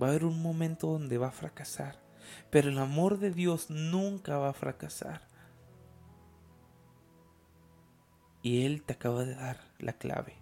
Va 0.03 0.09
a 0.09 0.11
haber 0.11 0.25
un 0.25 0.43
momento 0.43 0.89
donde 0.89 1.19
va 1.19 1.29
a 1.29 1.33
fracasar. 1.33 2.03
Pero 2.51 2.71
el 2.71 2.79
amor 2.79 3.19
de 3.19 3.31
Dios 3.31 3.71
nunca 3.71 4.39
va 4.39 4.51
a 4.51 4.55
fracasar. 4.55 5.23
Y 8.43 8.67
Él 8.67 8.83
te 8.83 8.95
acaba 8.95 9.25
de 9.25 9.35
dar 9.35 9.61
la 9.79 9.93
clave. 9.95 10.37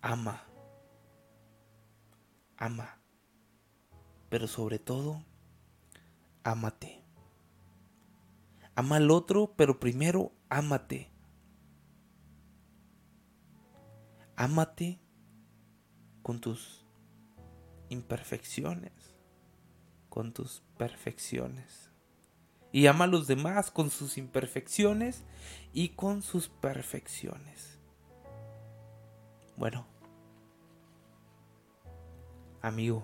Ama. 0.00 0.53
Ama. 2.56 3.00
Pero 4.28 4.48
sobre 4.48 4.78
todo, 4.78 5.24
ámate. 6.42 7.04
Ama 8.74 8.96
al 8.96 9.10
otro, 9.10 9.54
pero 9.56 9.78
primero 9.78 10.32
ámate. 10.48 11.10
Ámate 14.36 15.00
con 16.22 16.40
tus 16.40 16.84
imperfecciones 17.88 19.14
con 20.14 20.32
tus 20.32 20.62
perfecciones. 20.78 21.90
Y 22.70 22.86
ama 22.86 23.06
a 23.06 23.08
los 23.08 23.26
demás 23.26 23.72
con 23.72 23.90
sus 23.90 24.16
imperfecciones 24.16 25.24
y 25.72 25.88
con 25.88 26.22
sus 26.22 26.48
perfecciones. 26.48 27.80
Bueno, 29.56 29.88
amigo, 32.64 33.02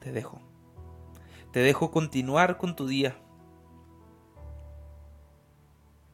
te 0.00 0.10
dejo. 0.10 0.40
Te 1.52 1.60
dejo 1.60 1.90
continuar 1.90 2.58
con 2.58 2.74
tu 2.74 2.86
día. 2.86 3.16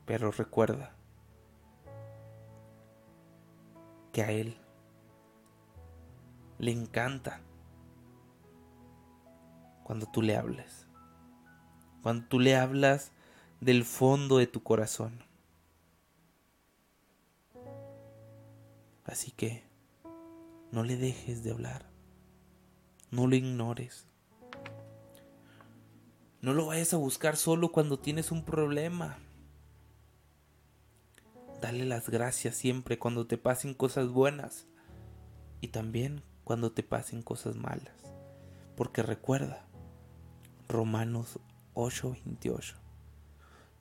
Pero 0.04 0.30
recuerda 0.30 0.94
que 4.12 4.22
a 4.22 4.30
Él 4.30 4.56
le 6.58 6.70
encanta 6.70 7.40
cuando 9.82 10.06
tú 10.06 10.22
le 10.22 10.36
hablas. 10.36 10.86
Cuando 12.02 12.28
tú 12.28 12.40
le 12.40 12.56
hablas 12.56 13.12
del 13.60 13.84
fondo 13.84 14.36
de 14.36 14.46
tu 14.46 14.62
corazón. 14.62 15.24
Así 19.04 19.30
que 19.30 19.65
no 20.76 20.84
le 20.84 20.98
dejes 20.98 21.42
de 21.42 21.52
hablar. 21.52 21.86
No 23.10 23.26
lo 23.26 23.34
ignores. 23.34 24.06
No 26.42 26.52
lo 26.52 26.66
vayas 26.66 26.92
a 26.92 26.98
buscar 26.98 27.38
solo 27.38 27.72
cuando 27.72 27.98
tienes 27.98 28.30
un 28.30 28.44
problema. 28.44 29.16
Dale 31.62 31.86
las 31.86 32.10
gracias 32.10 32.56
siempre 32.56 32.98
cuando 32.98 33.26
te 33.26 33.38
pasen 33.38 33.72
cosas 33.72 34.10
buenas 34.10 34.66
y 35.62 35.68
también 35.68 36.22
cuando 36.44 36.70
te 36.72 36.82
pasen 36.82 37.22
cosas 37.22 37.56
malas. 37.56 37.96
Porque 38.76 39.02
recuerda, 39.02 39.66
Romanos 40.68 41.38
8:28, 41.72 42.74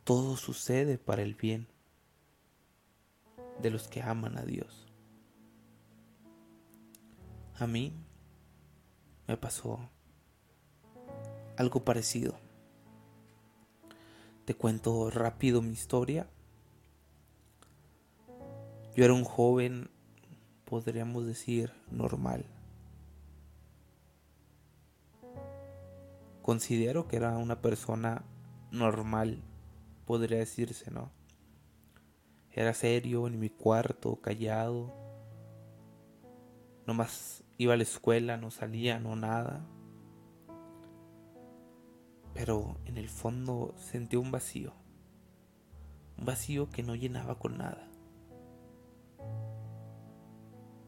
todo 0.06 0.38
sucede 0.38 0.98
para 0.98 1.24
el 1.24 1.36
bien 1.36 1.68
de 3.62 3.70
los 3.70 3.90
que 3.90 4.02
aman 4.02 4.38
a 4.38 4.46
Dios. 4.46 4.85
A 7.58 7.68
mí 7.68 7.94
me 9.28 9.38
pasó 9.38 9.80
algo 11.58 11.84
parecido. 11.84 12.36
Te 14.46 14.54
cuento 14.54 15.10
rápido 15.10 15.62
mi 15.62 15.72
historia. 15.72 16.28
Yo 18.96 19.04
era 19.04 19.14
un 19.14 19.24
joven, 19.24 19.90
podríamos 20.66 21.26
decir, 21.26 21.74
normal. 21.90 22.46
considero 26.46 27.08
que 27.08 27.16
era 27.16 27.36
una 27.40 27.60
persona 27.60 28.24
normal, 28.70 29.42
podría 30.06 30.38
decirse, 30.38 30.92
¿no? 30.92 31.10
Era 32.52 32.76
serio 32.76 33.26
en 33.26 33.40
mi 33.40 33.50
cuarto, 33.50 34.18
callado. 34.18 34.94
Nomás 36.86 37.44
iba 37.58 37.74
a 37.74 37.78
la 37.78 37.84
escuela, 37.84 38.38
no 38.38 38.52
salía, 38.52 39.00
no 39.00 39.16
nada. 39.16 39.66
Pero 42.34 42.78
en 42.86 42.98
el 42.98 43.10
fondo 43.10 43.74
sentí 43.78 44.18
un 44.18 44.32
vacío. 44.32 44.74
Un 46.18 46.26
vacío 46.26 46.70
que 46.70 46.84
no 46.84 46.96
llenaba 46.96 47.40
con 47.40 47.58
nada. 47.58 47.88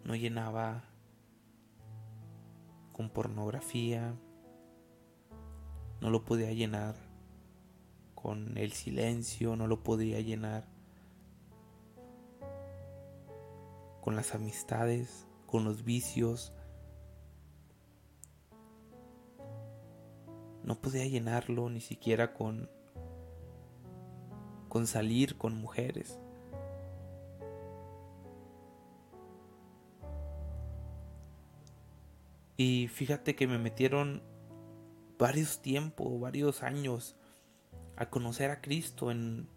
No 0.04 0.16
llenaba 0.16 0.84
con 2.94 3.10
pornografía, 3.10 4.16
no 6.02 6.10
lo 6.10 6.26
podía 6.26 6.52
llenar 6.52 6.96
con 8.16 8.58
el 8.58 8.72
silencio, 8.72 9.56
no 9.56 9.68
lo 9.68 9.84
podía 9.84 10.20
llenar 10.22 10.66
con 14.02 14.16
las 14.16 14.34
amistades, 14.34 15.28
con 15.46 15.64
los 15.64 15.84
vicios. 15.84 16.54
No 20.68 20.76
podía 20.76 21.06
llenarlo 21.06 21.70
ni 21.70 21.80
siquiera 21.80 22.34
con 22.34 22.70
con 24.68 24.86
salir 24.86 25.38
con 25.38 25.56
mujeres. 25.56 26.20
Y 32.58 32.90
fíjate 32.90 33.34
que 33.38 33.48
me 33.48 33.58
metieron 33.58 34.22
varios 35.18 35.62
tiempos, 35.62 36.20
varios 36.20 36.64
años 36.64 37.16
a 37.96 38.10
conocer 38.10 38.52
a 38.52 38.60
Cristo 38.60 39.10
en, 39.10 39.48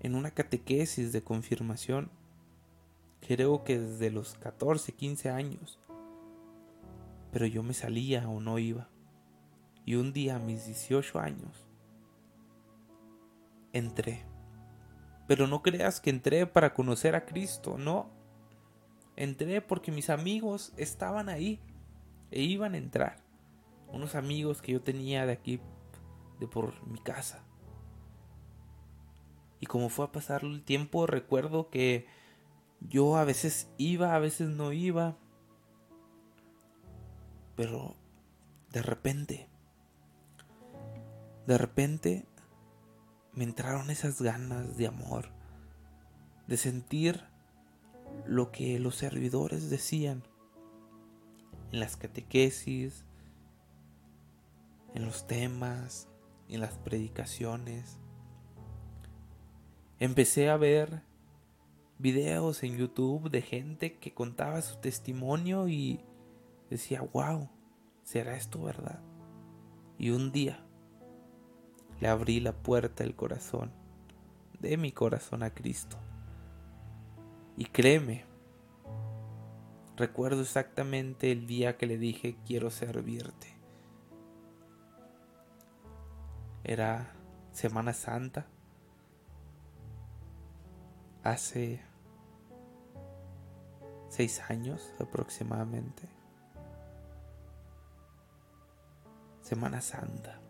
en 0.00 0.14
una 0.14 0.32
catequesis 0.32 1.12
de 1.12 1.22
confirmación. 1.22 2.10
Creo 3.26 3.64
que 3.64 3.78
desde 3.78 4.10
los 4.10 4.34
14, 4.34 4.92
15 4.92 5.30
años. 5.30 5.78
pero 7.32 7.46
yo 7.46 7.62
me 7.62 7.72
salía 7.72 8.28
o 8.28 8.38
no 8.38 8.58
iba. 8.58 8.90
Y 9.86 9.94
un 9.94 10.12
día 10.12 10.36
a 10.36 10.38
mis 10.38 10.66
18 10.66 11.18
años 11.18 11.66
entré. 13.72 14.24
Pero 15.26 15.46
no 15.46 15.62
creas 15.62 16.00
que 16.00 16.10
entré 16.10 16.46
para 16.46 16.74
conocer 16.74 17.14
a 17.14 17.24
Cristo, 17.24 17.78
no. 17.78 18.10
Entré 19.16 19.62
porque 19.62 19.92
mis 19.92 20.10
amigos 20.10 20.72
estaban 20.76 21.28
ahí 21.28 21.60
e 22.30 22.42
iban 22.42 22.74
a 22.74 22.78
entrar. 22.78 23.24
Unos 23.88 24.14
amigos 24.14 24.60
que 24.60 24.72
yo 24.72 24.82
tenía 24.82 25.24
de 25.24 25.32
aquí, 25.32 25.60
de 26.40 26.46
por 26.46 26.86
mi 26.86 26.98
casa. 26.98 27.44
Y 29.60 29.66
como 29.66 29.88
fue 29.88 30.04
a 30.04 30.12
pasar 30.12 30.44
el 30.44 30.62
tiempo, 30.62 31.06
recuerdo 31.06 31.70
que 31.70 32.06
yo 32.80 33.16
a 33.16 33.24
veces 33.24 33.70
iba, 33.78 34.14
a 34.14 34.18
veces 34.18 34.48
no 34.48 34.72
iba. 34.72 35.16
Pero 37.56 37.96
de 38.70 38.82
repente, 38.82 39.48
de 41.46 41.58
repente 41.58 42.26
me 43.32 43.44
entraron 43.44 43.90
esas 43.90 44.20
ganas 44.20 44.76
de 44.76 44.88
amor, 44.88 45.28
de 46.46 46.56
sentir 46.56 47.22
lo 48.26 48.50
que 48.50 48.80
los 48.80 48.96
servidores 48.96 49.70
decían 49.70 50.24
en 51.70 51.80
las 51.80 51.96
catequesis, 51.96 53.04
en 54.94 55.04
los 55.04 55.26
temas, 55.26 56.08
en 56.48 56.60
las 56.60 56.78
predicaciones. 56.78 57.98
Empecé 59.98 60.48
a 60.48 60.56
ver 60.56 61.02
videos 61.98 62.62
en 62.62 62.76
YouTube 62.76 63.30
de 63.30 63.42
gente 63.42 63.98
que 63.98 64.12
contaba 64.12 64.62
su 64.62 64.78
testimonio 64.78 65.68
y 65.68 66.00
decía, 66.70 67.02
wow, 67.12 67.48
¿será 68.02 68.36
esto 68.36 68.62
verdad? 68.62 69.00
Y 69.98 70.10
un 70.10 70.32
día 70.32 70.65
le 72.00 72.08
abrí 72.08 72.40
la 72.40 72.52
puerta 72.52 73.04
del 73.04 73.14
corazón, 73.14 73.70
de 74.60 74.76
mi 74.76 74.92
corazón 74.92 75.42
a 75.42 75.50
Cristo. 75.50 75.96
Y 77.56 77.66
créeme, 77.66 78.24
recuerdo 79.96 80.42
exactamente 80.42 81.32
el 81.32 81.46
día 81.46 81.76
que 81.76 81.86
le 81.86 81.98
dije 81.98 82.36
quiero 82.46 82.70
servirte. 82.70 83.56
Era 86.64 87.12
Semana 87.52 87.92
Santa. 87.92 88.46
Hace 91.22 91.80
seis 94.08 94.40
años 94.48 94.92
aproximadamente. 95.00 96.08
Semana 99.42 99.80
Santa. 99.80 100.40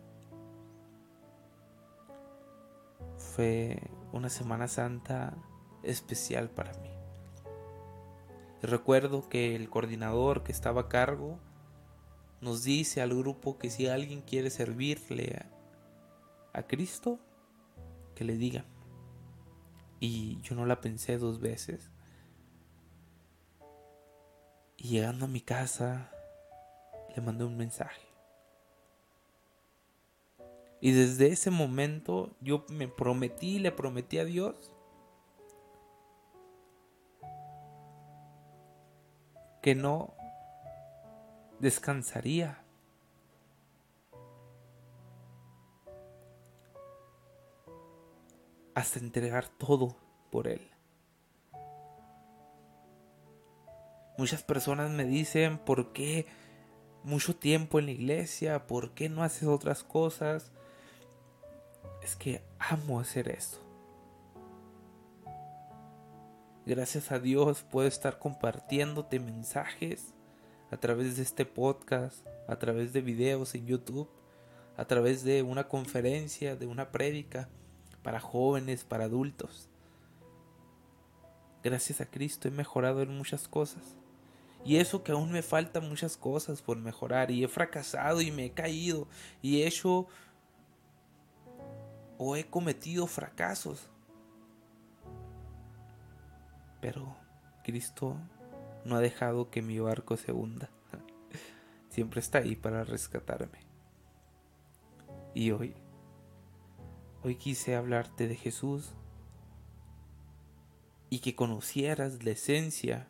Fue 3.17 3.79
una 4.11 4.29
Semana 4.29 4.67
Santa 4.67 5.35
especial 5.83 6.49
para 6.49 6.73
mí. 6.79 6.89
Recuerdo 8.61 9.29
que 9.29 9.55
el 9.55 9.69
coordinador 9.69 10.43
que 10.43 10.51
estaba 10.51 10.81
a 10.81 10.89
cargo 10.89 11.39
nos 12.41 12.63
dice 12.63 13.01
al 13.01 13.15
grupo 13.15 13.57
que 13.57 13.69
si 13.69 13.87
alguien 13.87 14.21
quiere 14.21 14.49
servirle 14.49 15.45
a, 16.53 16.63
Cristo, 16.63 17.19
que 18.15 18.23
le 18.23 18.35
diga. 18.35 18.65
Y 19.99 20.41
yo 20.41 20.55
no 20.55 20.65
la 20.65 20.81
pensé 20.81 21.17
dos 21.19 21.39
veces. 21.39 21.91
Y 24.75 24.89
llegando 24.89 25.25
a 25.25 25.27
mi 25.27 25.41
casa, 25.41 26.11
le 27.15 27.21
mandé 27.21 27.45
un 27.45 27.57
mensaje. 27.57 28.06
Y 30.79 30.91
desde 30.91 31.27
ese 31.27 31.49
momento 31.49 32.35
yo 32.41 32.65
me 32.69 32.87
prometí, 32.87 33.59
le 33.59 33.71
prometí 33.71 34.19
a 34.19 34.25
Dios 34.25 34.71
que 39.61 39.75
no 39.75 40.13
descansaría. 41.59 42.63
hasta 48.77 48.99
entregar 48.99 49.47
todo 49.47 49.95
por 50.29 50.47
Él. 50.47 50.61
Muchas 54.19 54.43
personas 54.43 54.91
me 54.91 55.03
dicen, 55.03 55.57
¿por 55.57 55.93
qué 55.93 56.27
mucho 57.03 57.35
tiempo 57.35 57.79
en 57.79 57.87
la 57.87 57.93
iglesia? 57.93 58.67
¿Por 58.67 58.91
qué 58.93 59.09
no 59.09 59.23
haces 59.23 59.47
otras 59.47 59.83
cosas? 59.83 60.51
Es 62.07 62.15
que 62.15 62.41
amo 62.57 63.01
hacer 63.01 63.27
esto. 63.27 63.57
Gracias 66.65 67.11
a 67.11 67.19
Dios 67.19 67.63
puedo 67.69 67.85
estar 67.85 68.17
compartiéndote 68.17 69.19
mensajes 69.19 70.13
a 70.71 70.77
través 70.77 71.17
de 71.17 71.23
este 71.23 71.45
podcast, 71.45 72.25
a 72.47 72.57
través 72.57 72.93
de 72.93 73.01
videos 73.01 73.55
en 73.55 73.65
YouTube, 73.65 74.09
a 74.77 74.85
través 74.85 75.25
de 75.25 75.43
una 75.43 75.67
conferencia, 75.67 76.55
de 76.55 76.65
una 76.65 76.91
prédica 76.91 77.49
para 78.03 78.21
jóvenes, 78.21 78.85
para 78.85 79.03
adultos. 79.03 79.69
Gracias 81.61 81.99
a 81.99 82.05
Cristo 82.05 82.47
he 82.47 82.51
mejorado 82.51 83.01
en 83.01 83.17
muchas 83.17 83.49
cosas. 83.49 83.97
Y 84.63 84.77
eso 84.77 85.03
que 85.03 85.11
aún 85.11 85.31
me 85.31 85.41
faltan 85.41 85.87
muchas 85.87 86.15
cosas 86.15 86.61
por 86.61 86.77
mejorar. 86.77 87.31
Y 87.31 87.43
he 87.43 87.47
fracasado 87.47 88.21
y 88.21 88.31
me 88.31 88.45
he 88.45 88.51
caído. 88.51 89.07
Y 89.41 89.61
he 89.61 89.67
hecho 89.67 90.07
o 92.17 92.35
he 92.35 92.45
cometido 92.45 93.07
fracasos. 93.07 93.89
Pero 96.81 97.15
Cristo 97.63 98.17
no 98.85 98.95
ha 98.95 98.99
dejado 98.99 99.49
que 99.49 99.61
mi 99.61 99.79
barco 99.79 100.17
se 100.17 100.31
hunda. 100.31 100.69
Siempre 101.89 102.19
está 102.19 102.39
ahí 102.39 102.55
para 102.55 102.83
rescatarme. 102.83 103.59
Y 105.33 105.51
hoy, 105.51 105.75
hoy 107.23 107.35
quise 107.35 107.75
hablarte 107.75 108.27
de 108.27 108.35
Jesús 108.35 108.93
y 111.09 111.19
que 111.19 111.35
conocieras 111.35 112.23
la 112.23 112.31
esencia 112.31 113.07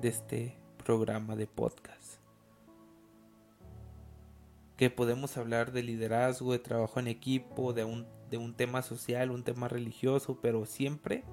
de 0.00 0.08
este 0.08 0.58
programa 0.84 1.36
de 1.36 1.46
podcast 1.46 2.03
que 4.76 4.90
podemos 4.90 5.36
hablar 5.36 5.72
de 5.72 5.82
liderazgo, 5.82 6.52
de 6.52 6.58
trabajo 6.58 6.98
en 6.98 7.08
equipo, 7.08 7.72
de 7.72 7.84
un, 7.84 8.06
de 8.30 8.38
un 8.38 8.54
tema 8.54 8.82
social, 8.82 9.30
un 9.30 9.44
tema 9.44 9.68
religioso, 9.68 10.40
pero 10.40 10.66
siempre, 10.66 11.24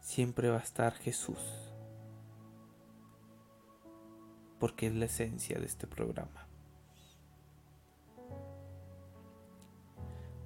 siempre 0.00 0.50
va 0.50 0.58
a 0.58 0.62
estar 0.62 0.94
Jesús. 0.94 1.38
Porque 4.60 4.86
es 4.86 4.94
la 4.94 5.06
esencia 5.06 5.58
de 5.58 5.66
este 5.66 5.86
programa. 5.86 6.46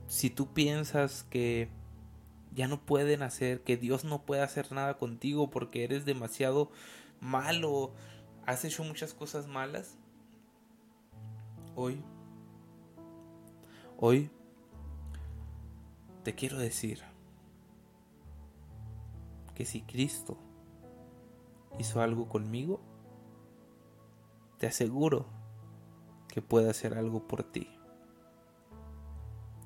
Si 0.07 0.31
tú 0.31 0.53
piensas 0.53 1.23
que 1.25 1.69
ya 2.53 2.67
no 2.67 2.85
pueden 2.85 3.23
hacer, 3.23 3.63
que 3.63 3.77
Dios 3.77 4.05
no 4.05 4.23
puede 4.23 4.43
hacer 4.43 4.73
nada 4.73 4.99
contigo 4.99 5.51
porque 5.51 5.85
eres 5.85 6.05
demasiado 6.05 6.73
malo, 7.21 7.95
has 8.45 8.65
hecho 8.65 8.83
muchas 8.83 9.15
cosas 9.15 9.47
malas, 9.47 10.00
Hoy, 11.83 12.05
hoy 13.97 14.31
te 16.25 16.35
quiero 16.35 16.59
decir 16.59 17.01
que 19.55 19.65
si 19.65 19.81
Cristo 19.81 20.37
hizo 21.79 22.03
algo 22.03 22.29
conmigo, 22.29 22.83
te 24.59 24.67
aseguro 24.67 25.25
que 26.29 26.43
puede 26.43 26.69
hacer 26.69 26.99
algo 26.99 27.27
por 27.27 27.45
ti. 27.45 27.71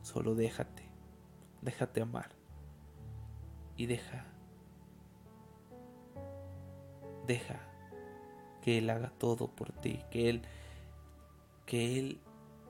Solo 0.02 0.36
déjate, 0.36 0.88
déjate 1.62 2.00
amar 2.00 2.30
y 3.76 3.86
deja, 3.86 4.24
deja 7.26 7.58
que 8.62 8.78
Él 8.78 8.88
haga 8.90 9.10
todo 9.10 9.48
por 9.48 9.72
ti, 9.72 10.00
que 10.12 10.30
Él 10.30 10.42
que 11.66 11.98
Él 11.98 12.20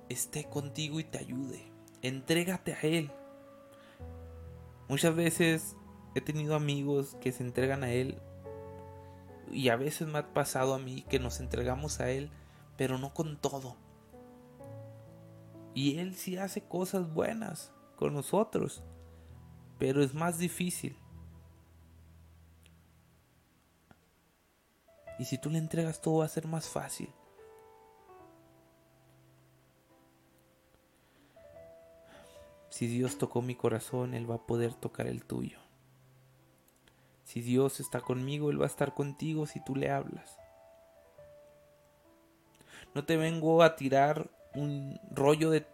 esté 0.09 0.45
contigo 0.45 1.01
y 1.01 1.05
te 1.05 1.19
ayude. 1.19 1.71
Entrégate 2.03 2.75
a 2.75 2.81
Él. 2.83 3.11
Muchas 4.89 5.15
veces 5.15 5.77
he 6.15 6.21
tenido 6.21 6.55
amigos 6.55 7.17
que 7.21 7.33
se 7.33 7.43
entregan 7.43 7.83
a 7.83 7.91
Él 7.91 8.21
y 9.51 9.69
a 9.69 9.77
veces 9.77 10.09
me 10.09 10.19
ha 10.19 10.33
pasado 10.33 10.75
a 10.75 10.79
mí 10.79 11.03
que 11.09 11.19
nos 11.19 11.41
entregamos 11.41 12.01
a 12.01 12.11
Él, 12.11 12.31
pero 12.77 12.99
no 12.99 13.15
con 13.15 13.41
todo. 13.41 13.77
Y 15.75 15.99
Él 15.99 16.15
sí 16.15 16.37
hace 16.37 16.63
cosas 16.63 17.13
buenas 17.13 17.73
con 17.97 18.15
nosotros, 18.15 18.83
pero 19.79 20.03
es 20.03 20.15
más 20.15 20.39
difícil. 20.39 20.97
Y 25.19 25.25
si 25.25 25.39
tú 25.39 25.51
le 25.51 25.59
entregas 25.59 26.01
todo 26.01 26.19
va 26.19 26.25
a 26.25 26.29
ser 26.29 26.47
más 26.47 26.69
fácil. 26.69 27.09
Si 32.85 32.91
Dios 32.91 33.17
tocó 33.17 33.41
mi 33.41 33.55
corazón, 33.55 34.13
Él 34.13 34.31
va 34.31 34.35
a 34.35 34.47
poder 34.47 34.75
tocar 34.75 35.07
el 35.07 35.25
tuyo. 35.25 35.57
Si 37.25 37.41
Dios 37.41 37.81
está 37.81 38.03
conmigo, 38.03 38.51
Él 38.51 38.61
va 38.61 38.65
a 38.65 38.69
estar 38.69 38.93
contigo 38.93 39.47
si 39.47 39.65
tú 39.65 39.75
le 39.75 39.91
hablas. 39.91 40.37
No 42.95 43.07
te 43.07 43.17
vengo 43.17 43.63
a 43.63 43.75
tirar 43.75 44.31
un 44.55 45.01
rollo 45.11 45.49
de 45.49 45.67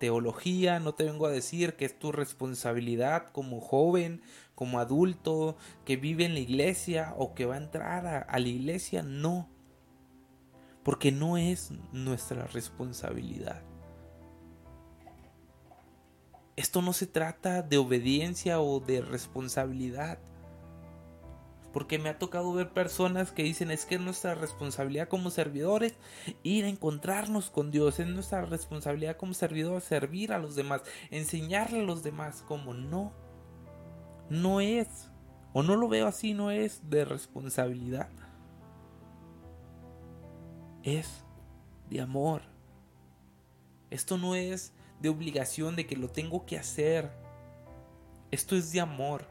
teología, 0.00 0.80
no 0.80 0.92
te 0.96 1.04
vengo 1.04 1.26
a 1.26 1.30
decir 1.30 1.76
que 1.76 1.84
es 1.84 1.96
tu 1.96 2.10
responsabilidad 2.10 3.28
como 3.30 3.60
joven, 3.60 4.20
como 4.56 4.80
adulto, 4.80 5.56
que 5.84 5.96
vive 5.96 6.24
en 6.24 6.34
la 6.34 6.40
iglesia 6.40 7.14
o 7.16 7.32
que 7.32 7.46
va 7.46 7.54
a 7.54 7.58
entrar 7.58 8.08
a, 8.08 8.18
a 8.22 8.38
la 8.40 8.48
iglesia, 8.48 9.04
no. 9.04 9.48
Porque 10.82 11.12
no 11.12 11.36
es 11.36 11.70
nuestra 11.92 12.48
responsabilidad. 12.48 13.69
Esto 16.60 16.82
no 16.82 16.92
se 16.92 17.06
trata 17.06 17.62
de 17.62 17.78
obediencia 17.78 18.60
o 18.60 18.80
de 18.80 19.00
responsabilidad. 19.00 20.18
Porque 21.72 21.98
me 21.98 22.10
ha 22.10 22.18
tocado 22.18 22.52
ver 22.52 22.74
personas 22.74 23.32
que 23.32 23.42
dicen 23.42 23.70
es 23.70 23.86
que 23.86 23.94
es 23.94 24.00
nuestra 24.02 24.34
responsabilidad 24.34 25.08
como 25.08 25.30
servidores 25.30 25.94
ir 26.42 26.66
a 26.66 26.68
encontrarnos 26.68 27.48
con 27.48 27.70
Dios. 27.70 27.98
Es 27.98 28.08
nuestra 28.08 28.42
responsabilidad 28.42 29.16
como 29.16 29.32
servidores 29.32 29.84
servir 29.84 30.34
a 30.34 30.38
los 30.38 30.54
demás, 30.54 30.82
enseñarle 31.10 31.80
a 31.80 31.84
los 31.84 32.02
demás. 32.02 32.44
Como 32.46 32.74
no, 32.74 33.14
no 34.28 34.60
es, 34.60 35.08
o 35.54 35.62
no 35.62 35.76
lo 35.76 35.88
veo 35.88 36.06
así, 36.06 36.34
no 36.34 36.50
es 36.50 36.90
de 36.90 37.06
responsabilidad. 37.06 38.10
Es 40.82 41.24
de 41.88 42.02
amor. 42.02 42.42
Esto 43.88 44.18
no 44.18 44.34
es 44.34 44.74
de 45.00 45.08
obligación 45.08 45.76
de 45.76 45.86
que 45.86 45.96
lo 45.96 46.08
tengo 46.08 46.46
que 46.46 46.58
hacer. 46.58 47.10
Esto 48.30 48.54
es 48.56 48.72
de 48.72 48.80
amor. 48.80 49.26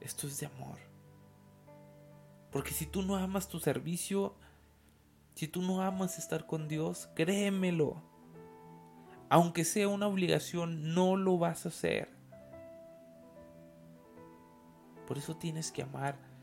Esto 0.00 0.26
es 0.26 0.38
de 0.38 0.46
amor. 0.46 0.78
Porque 2.50 2.70
si 2.70 2.86
tú 2.86 3.02
no 3.02 3.16
amas 3.16 3.48
tu 3.48 3.58
servicio, 3.58 4.34
si 5.34 5.48
tú 5.48 5.62
no 5.62 5.82
amas 5.82 6.18
estar 6.18 6.46
con 6.46 6.68
Dios, 6.68 7.08
créemelo. 7.14 8.02
Aunque 9.28 9.64
sea 9.64 9.88
una 9.88 10.06
obligación, 10.06 10.94
no 10.94 11.16
lo 11.16 11.38
vas 11.38 11.64
a 11.64 11.70
hacer. 11.70 12.08
Por 15.06 15.18
eso 15.18 15.36
tienes 15.36 15.72
que 15.72 15.82
amar 15.82 16.33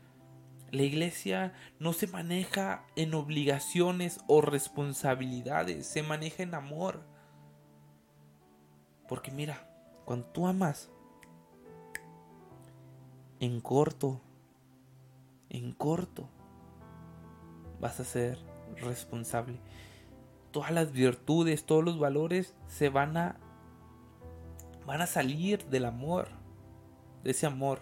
la 0.72 0.82
iglesia 0.82 1.52
no 1.78 1.92
se 1.92 2.06
maneja 2.06 2.86
en 2.96 3.12
obligaciones 3.12 4.20
o 4.26 4.40
responsabilidades, 4.40 5.86
se 5.86 6.02
maneja 6.02 6.42
en 6.42 6.54
amor. 6.54 7.04
Porque 9.06 9.30
mira, 9.30 9.68
cuando 10.06 10.26
tú 10.28 10.46
amas, 10.46 10.90
en 13.38 13.60
corto, 13.60 14.22
en 15.50 15.72
corto, 15.72 16.30
vas 17.78 18.00
a 18.00 18.04
ser 18.04 18.38
responsable. 18.78 19.60
Todas 20.52 20.70
las 20.70 20.92
virtudes, 20.92 21.66
todos 21.66 21.84
los 21.84 21.98
valores 21.98 22.54
se 22.66 22.88
van 22.88 23.18
a 23.18 23.36
van 24.86 25.02
a 25.02 25.06
salir 25.06 25.66
del 25.66 25.84
amor, 25.84 26.28
de 27.22 27.32
ese 27.32 27.46
amor 27.46 27.80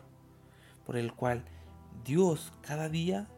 por 0.85 0.97
el 0.97 1.15
cual 1.15 1.45
Dios 2.05 2.53
cada 2.63 2.89
día 2.89 3.29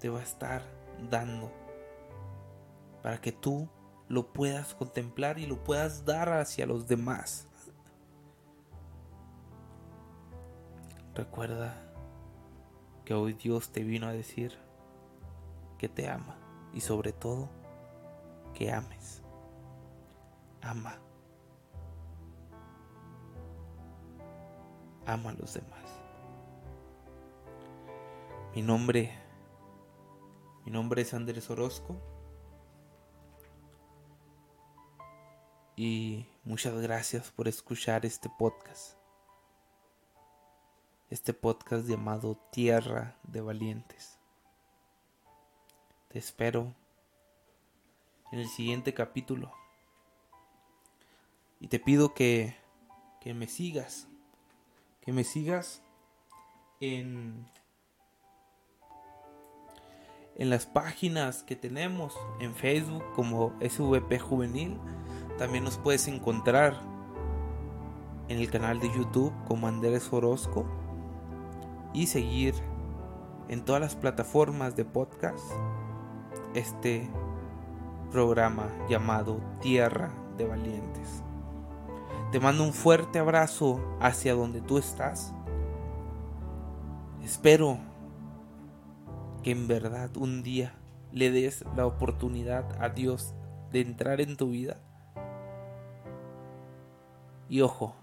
te 0.00 0.08
va 0.08 0.20
a 0.20 0.22
estar 0.22 0.62
dando 1.10 1.50
para 3.02 3.20
que 3.20 3.32
tú 3.32 3.68
lo 4.08 4.32
puedas 4.32 4.74
contemplar 4.74 5.38
y 5.38 5.46
lo 5.46 5.62
puedas 5.62 6.04
dar 6.04 6.28
hacia 6.30 6.66
los 6.66 6.86
demás. 6.86 7.48
Recuerda 11.14 11.74
que 13.04 13.14
hoy 13.14 13.34
Dios 13.34 13.70
te 13.70 13.84
vino 13.84 14.06
a 14.06 14.12
decir 14.12 14.58
que 15.78 15.88
te 15.88 16.08
ama 16.08 16.36
y 16.72 16.80
sobre 16.80 17.12
todo 17.12 17.48
que 18.52 18.72
ames. 18.72 19.22
Ama. 20.62 20.98
Ama 25.06 25.30
a 25.30 25.34
los 25.34 25.54
demás. 25.54 25.73
Mi 28.54 28.62
nombre, 28.62 29.10
mi 30.64 30.70
nombre 30.70 31.02
es 31.02 31.12
Andrés 31.12 31.50
Orozco. 31.50 32.00
Y 35.74 36.28
muchas 36.44 36.80
gracias 36.80 37.32
por 37.32 37.48
escuchar 37.48 38.06
este 38.06 38.30
podcast. 38.38 38.96
Este 41.10 41.34
podcast 41.34 41.88
llamado 41.88 42.36
Tierra 42.52 43.18
de 43.24 43.40
Valientes. 43.40 44.20
Te 46.06 46.20
espero 46.20 46.72
en 48.30 48.38
el 48.38 48.46
siguiente 48.46 48.94
capítulo. 48.94 49.52
Y 51.58 51.66
te 51.66 51.80
pido 51.80 52.14
que, 52.14 52.54
que 53.20 53.34
me 53.34 53.48
sigas. 53.48 54.06
Que 55.00 55.12
me 55.12 55.24
sigas 55.24 55.82
en 56.78 57.48
en 60.36 60.50
las 60.50 60.66
páginas 60.66 61.42
que 61.42 61.56
tenemos 61.56 62.14
en 62.40 62.54
Facebook 62.54 63.04
como 63.14 63.52
SVP 63.60 64.18
Juvenil. 64.18 64.78
También 65.38 65.64
nos 65.64 65.78
puedes 65.78 66.08
encontrar 66.08 66.80
en 68.28 68.38
el 68.38 68.50
canal 68.50 68.80
de 68.80 68.88
YouTube 68.88 69.32
como 69.46 69.68
Andrés 69.68 70.12
Orozco 70.12 70.66
y 71.92 72.06
seguir 72.06 72.54
en 73.48 73.64
todas 73.64 73.80
las 73.80 73.94
plataformas 73.94 74.74
de 74.74 74.84
podcast 74.84 75.44
este 76.54 77.08
programa 78.10 78.70
llamado 78.88 79.40
Tierra 79.60 80.10
de 80.36 80.46
Valientes. 80.46 81.22
Te 82.32 82.40
mando 82.40 82.64
un 82.64 82.72
fuerte 82.72 83.18
abrazo 83.18 83.80
hacia 84.00 84.34
donde 84.34 84.60
tú 84.60 84.78
estás. 84.78 85.32
Espero 87.22 87.78
que 89.44 89.50
en 89.50 89.68
verdad 89.68 90.16
un 90.16 90.42
día 90.42 90.72
le 91.12 91.30
des 91.30 91.66
la 91.76 91.86
oportunidad 91.86 92.64
a 92.82 92.88
Dios 92.88 93.34
de 93.70 93.82
entrar 93.82 94.22
en 94.22 94.38
tu 94.38 94.48
vida. 94.48 94.78
Y 97.50 97.60
ojo, 97.60 97.94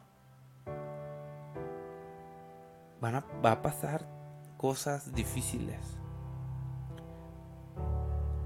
van 3.02 3.16
a, 3.16 3.26
va 3.44 3.54
a 3.54 3.62
pasar 3.64 4.08
cosas 4.56 5.16
difíciles. 5.16 5.98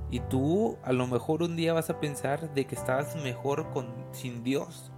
Y 0.10 0.22
tú 0.22 0.78
a 0.82 0.94
lo 0.94 1.06
mejor 1.06 1.44
un 1.44 1.58
día 1.58 1.74
vas 1.74 1.90
a 1.90 2.00
pensar 2.00 2.54
de 2.54 2.66
que 2.66 2.76
estabas 2.76 3.18
mejor 3.18 3.72
con, 3.72 3.94
sin 4.14 4.42
Dios. 4.42 4.94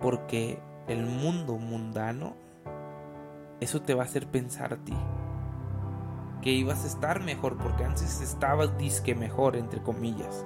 Porque 0.00 0.58
el 0.88 1.06
mundo 1.06 1.56
mundano, 1.56 2.34
eso 3.60 3.80
te 3.80 3.94
va 3.94 4.02
a 4.02 4.06
hacer 4.06 4.26
pensar 4.26 4.74
a 4.74 4.78
ti 4.78 4.96
que 6.44 6.50
ibas 6.50 6.84
a 6.84 6.88
estar 6.88 7.22
mejor 7.22 7.56
porque 7.56 7.84
antes 7.84 8.20
estabas 8.20 8.76
disque 8.76 9.14
mejor, 9.14 9.56
entre 9.56 9.82
comillas. 9.82 10.44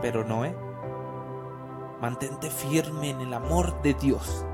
Pero 0.00 0.24
no, 0.24 0.44
¿eh? 0.44 0.56
Mantente 2.00 2.48
firme 2.50 3.10
en 3.10 3.20
el 3.20 3.34
amor 3.34 3.82
de 3.82 3.94
Dios, 3.94 4.46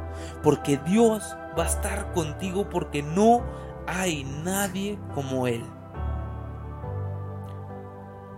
porque 0.43 0.78
Dios 0.78 1.37
va 1.59 1.64
a 1.64 1.68
estar 1.68 2.14
contigo 2.14 2.70
porque 2.70 3.03
no 3.03 3.43
hay 3.87 4.24
nadie 4.43 4.99
como 5.14 5.47
Él. 5.47 5.62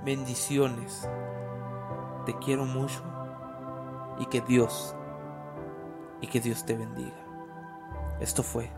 Bendiciones. 0.05 1.09
Te 2.27 2.37
quiero 2.39 2.65
mucho 2.65 3.05
y 4.19 4.27
que 4.27 4.41
Dios 4.41 4.97
y 6.21 6.27
que 6.27 6.41
Dios 6.41 6.67
te 6.67 6.77
bendiga. 6.77 8.19
Esto 8.19 8.43
fue 8.43 8.69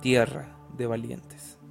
Tierra 0.00 0.56
de 0.76 0.86
Valientes. 0.86 1.61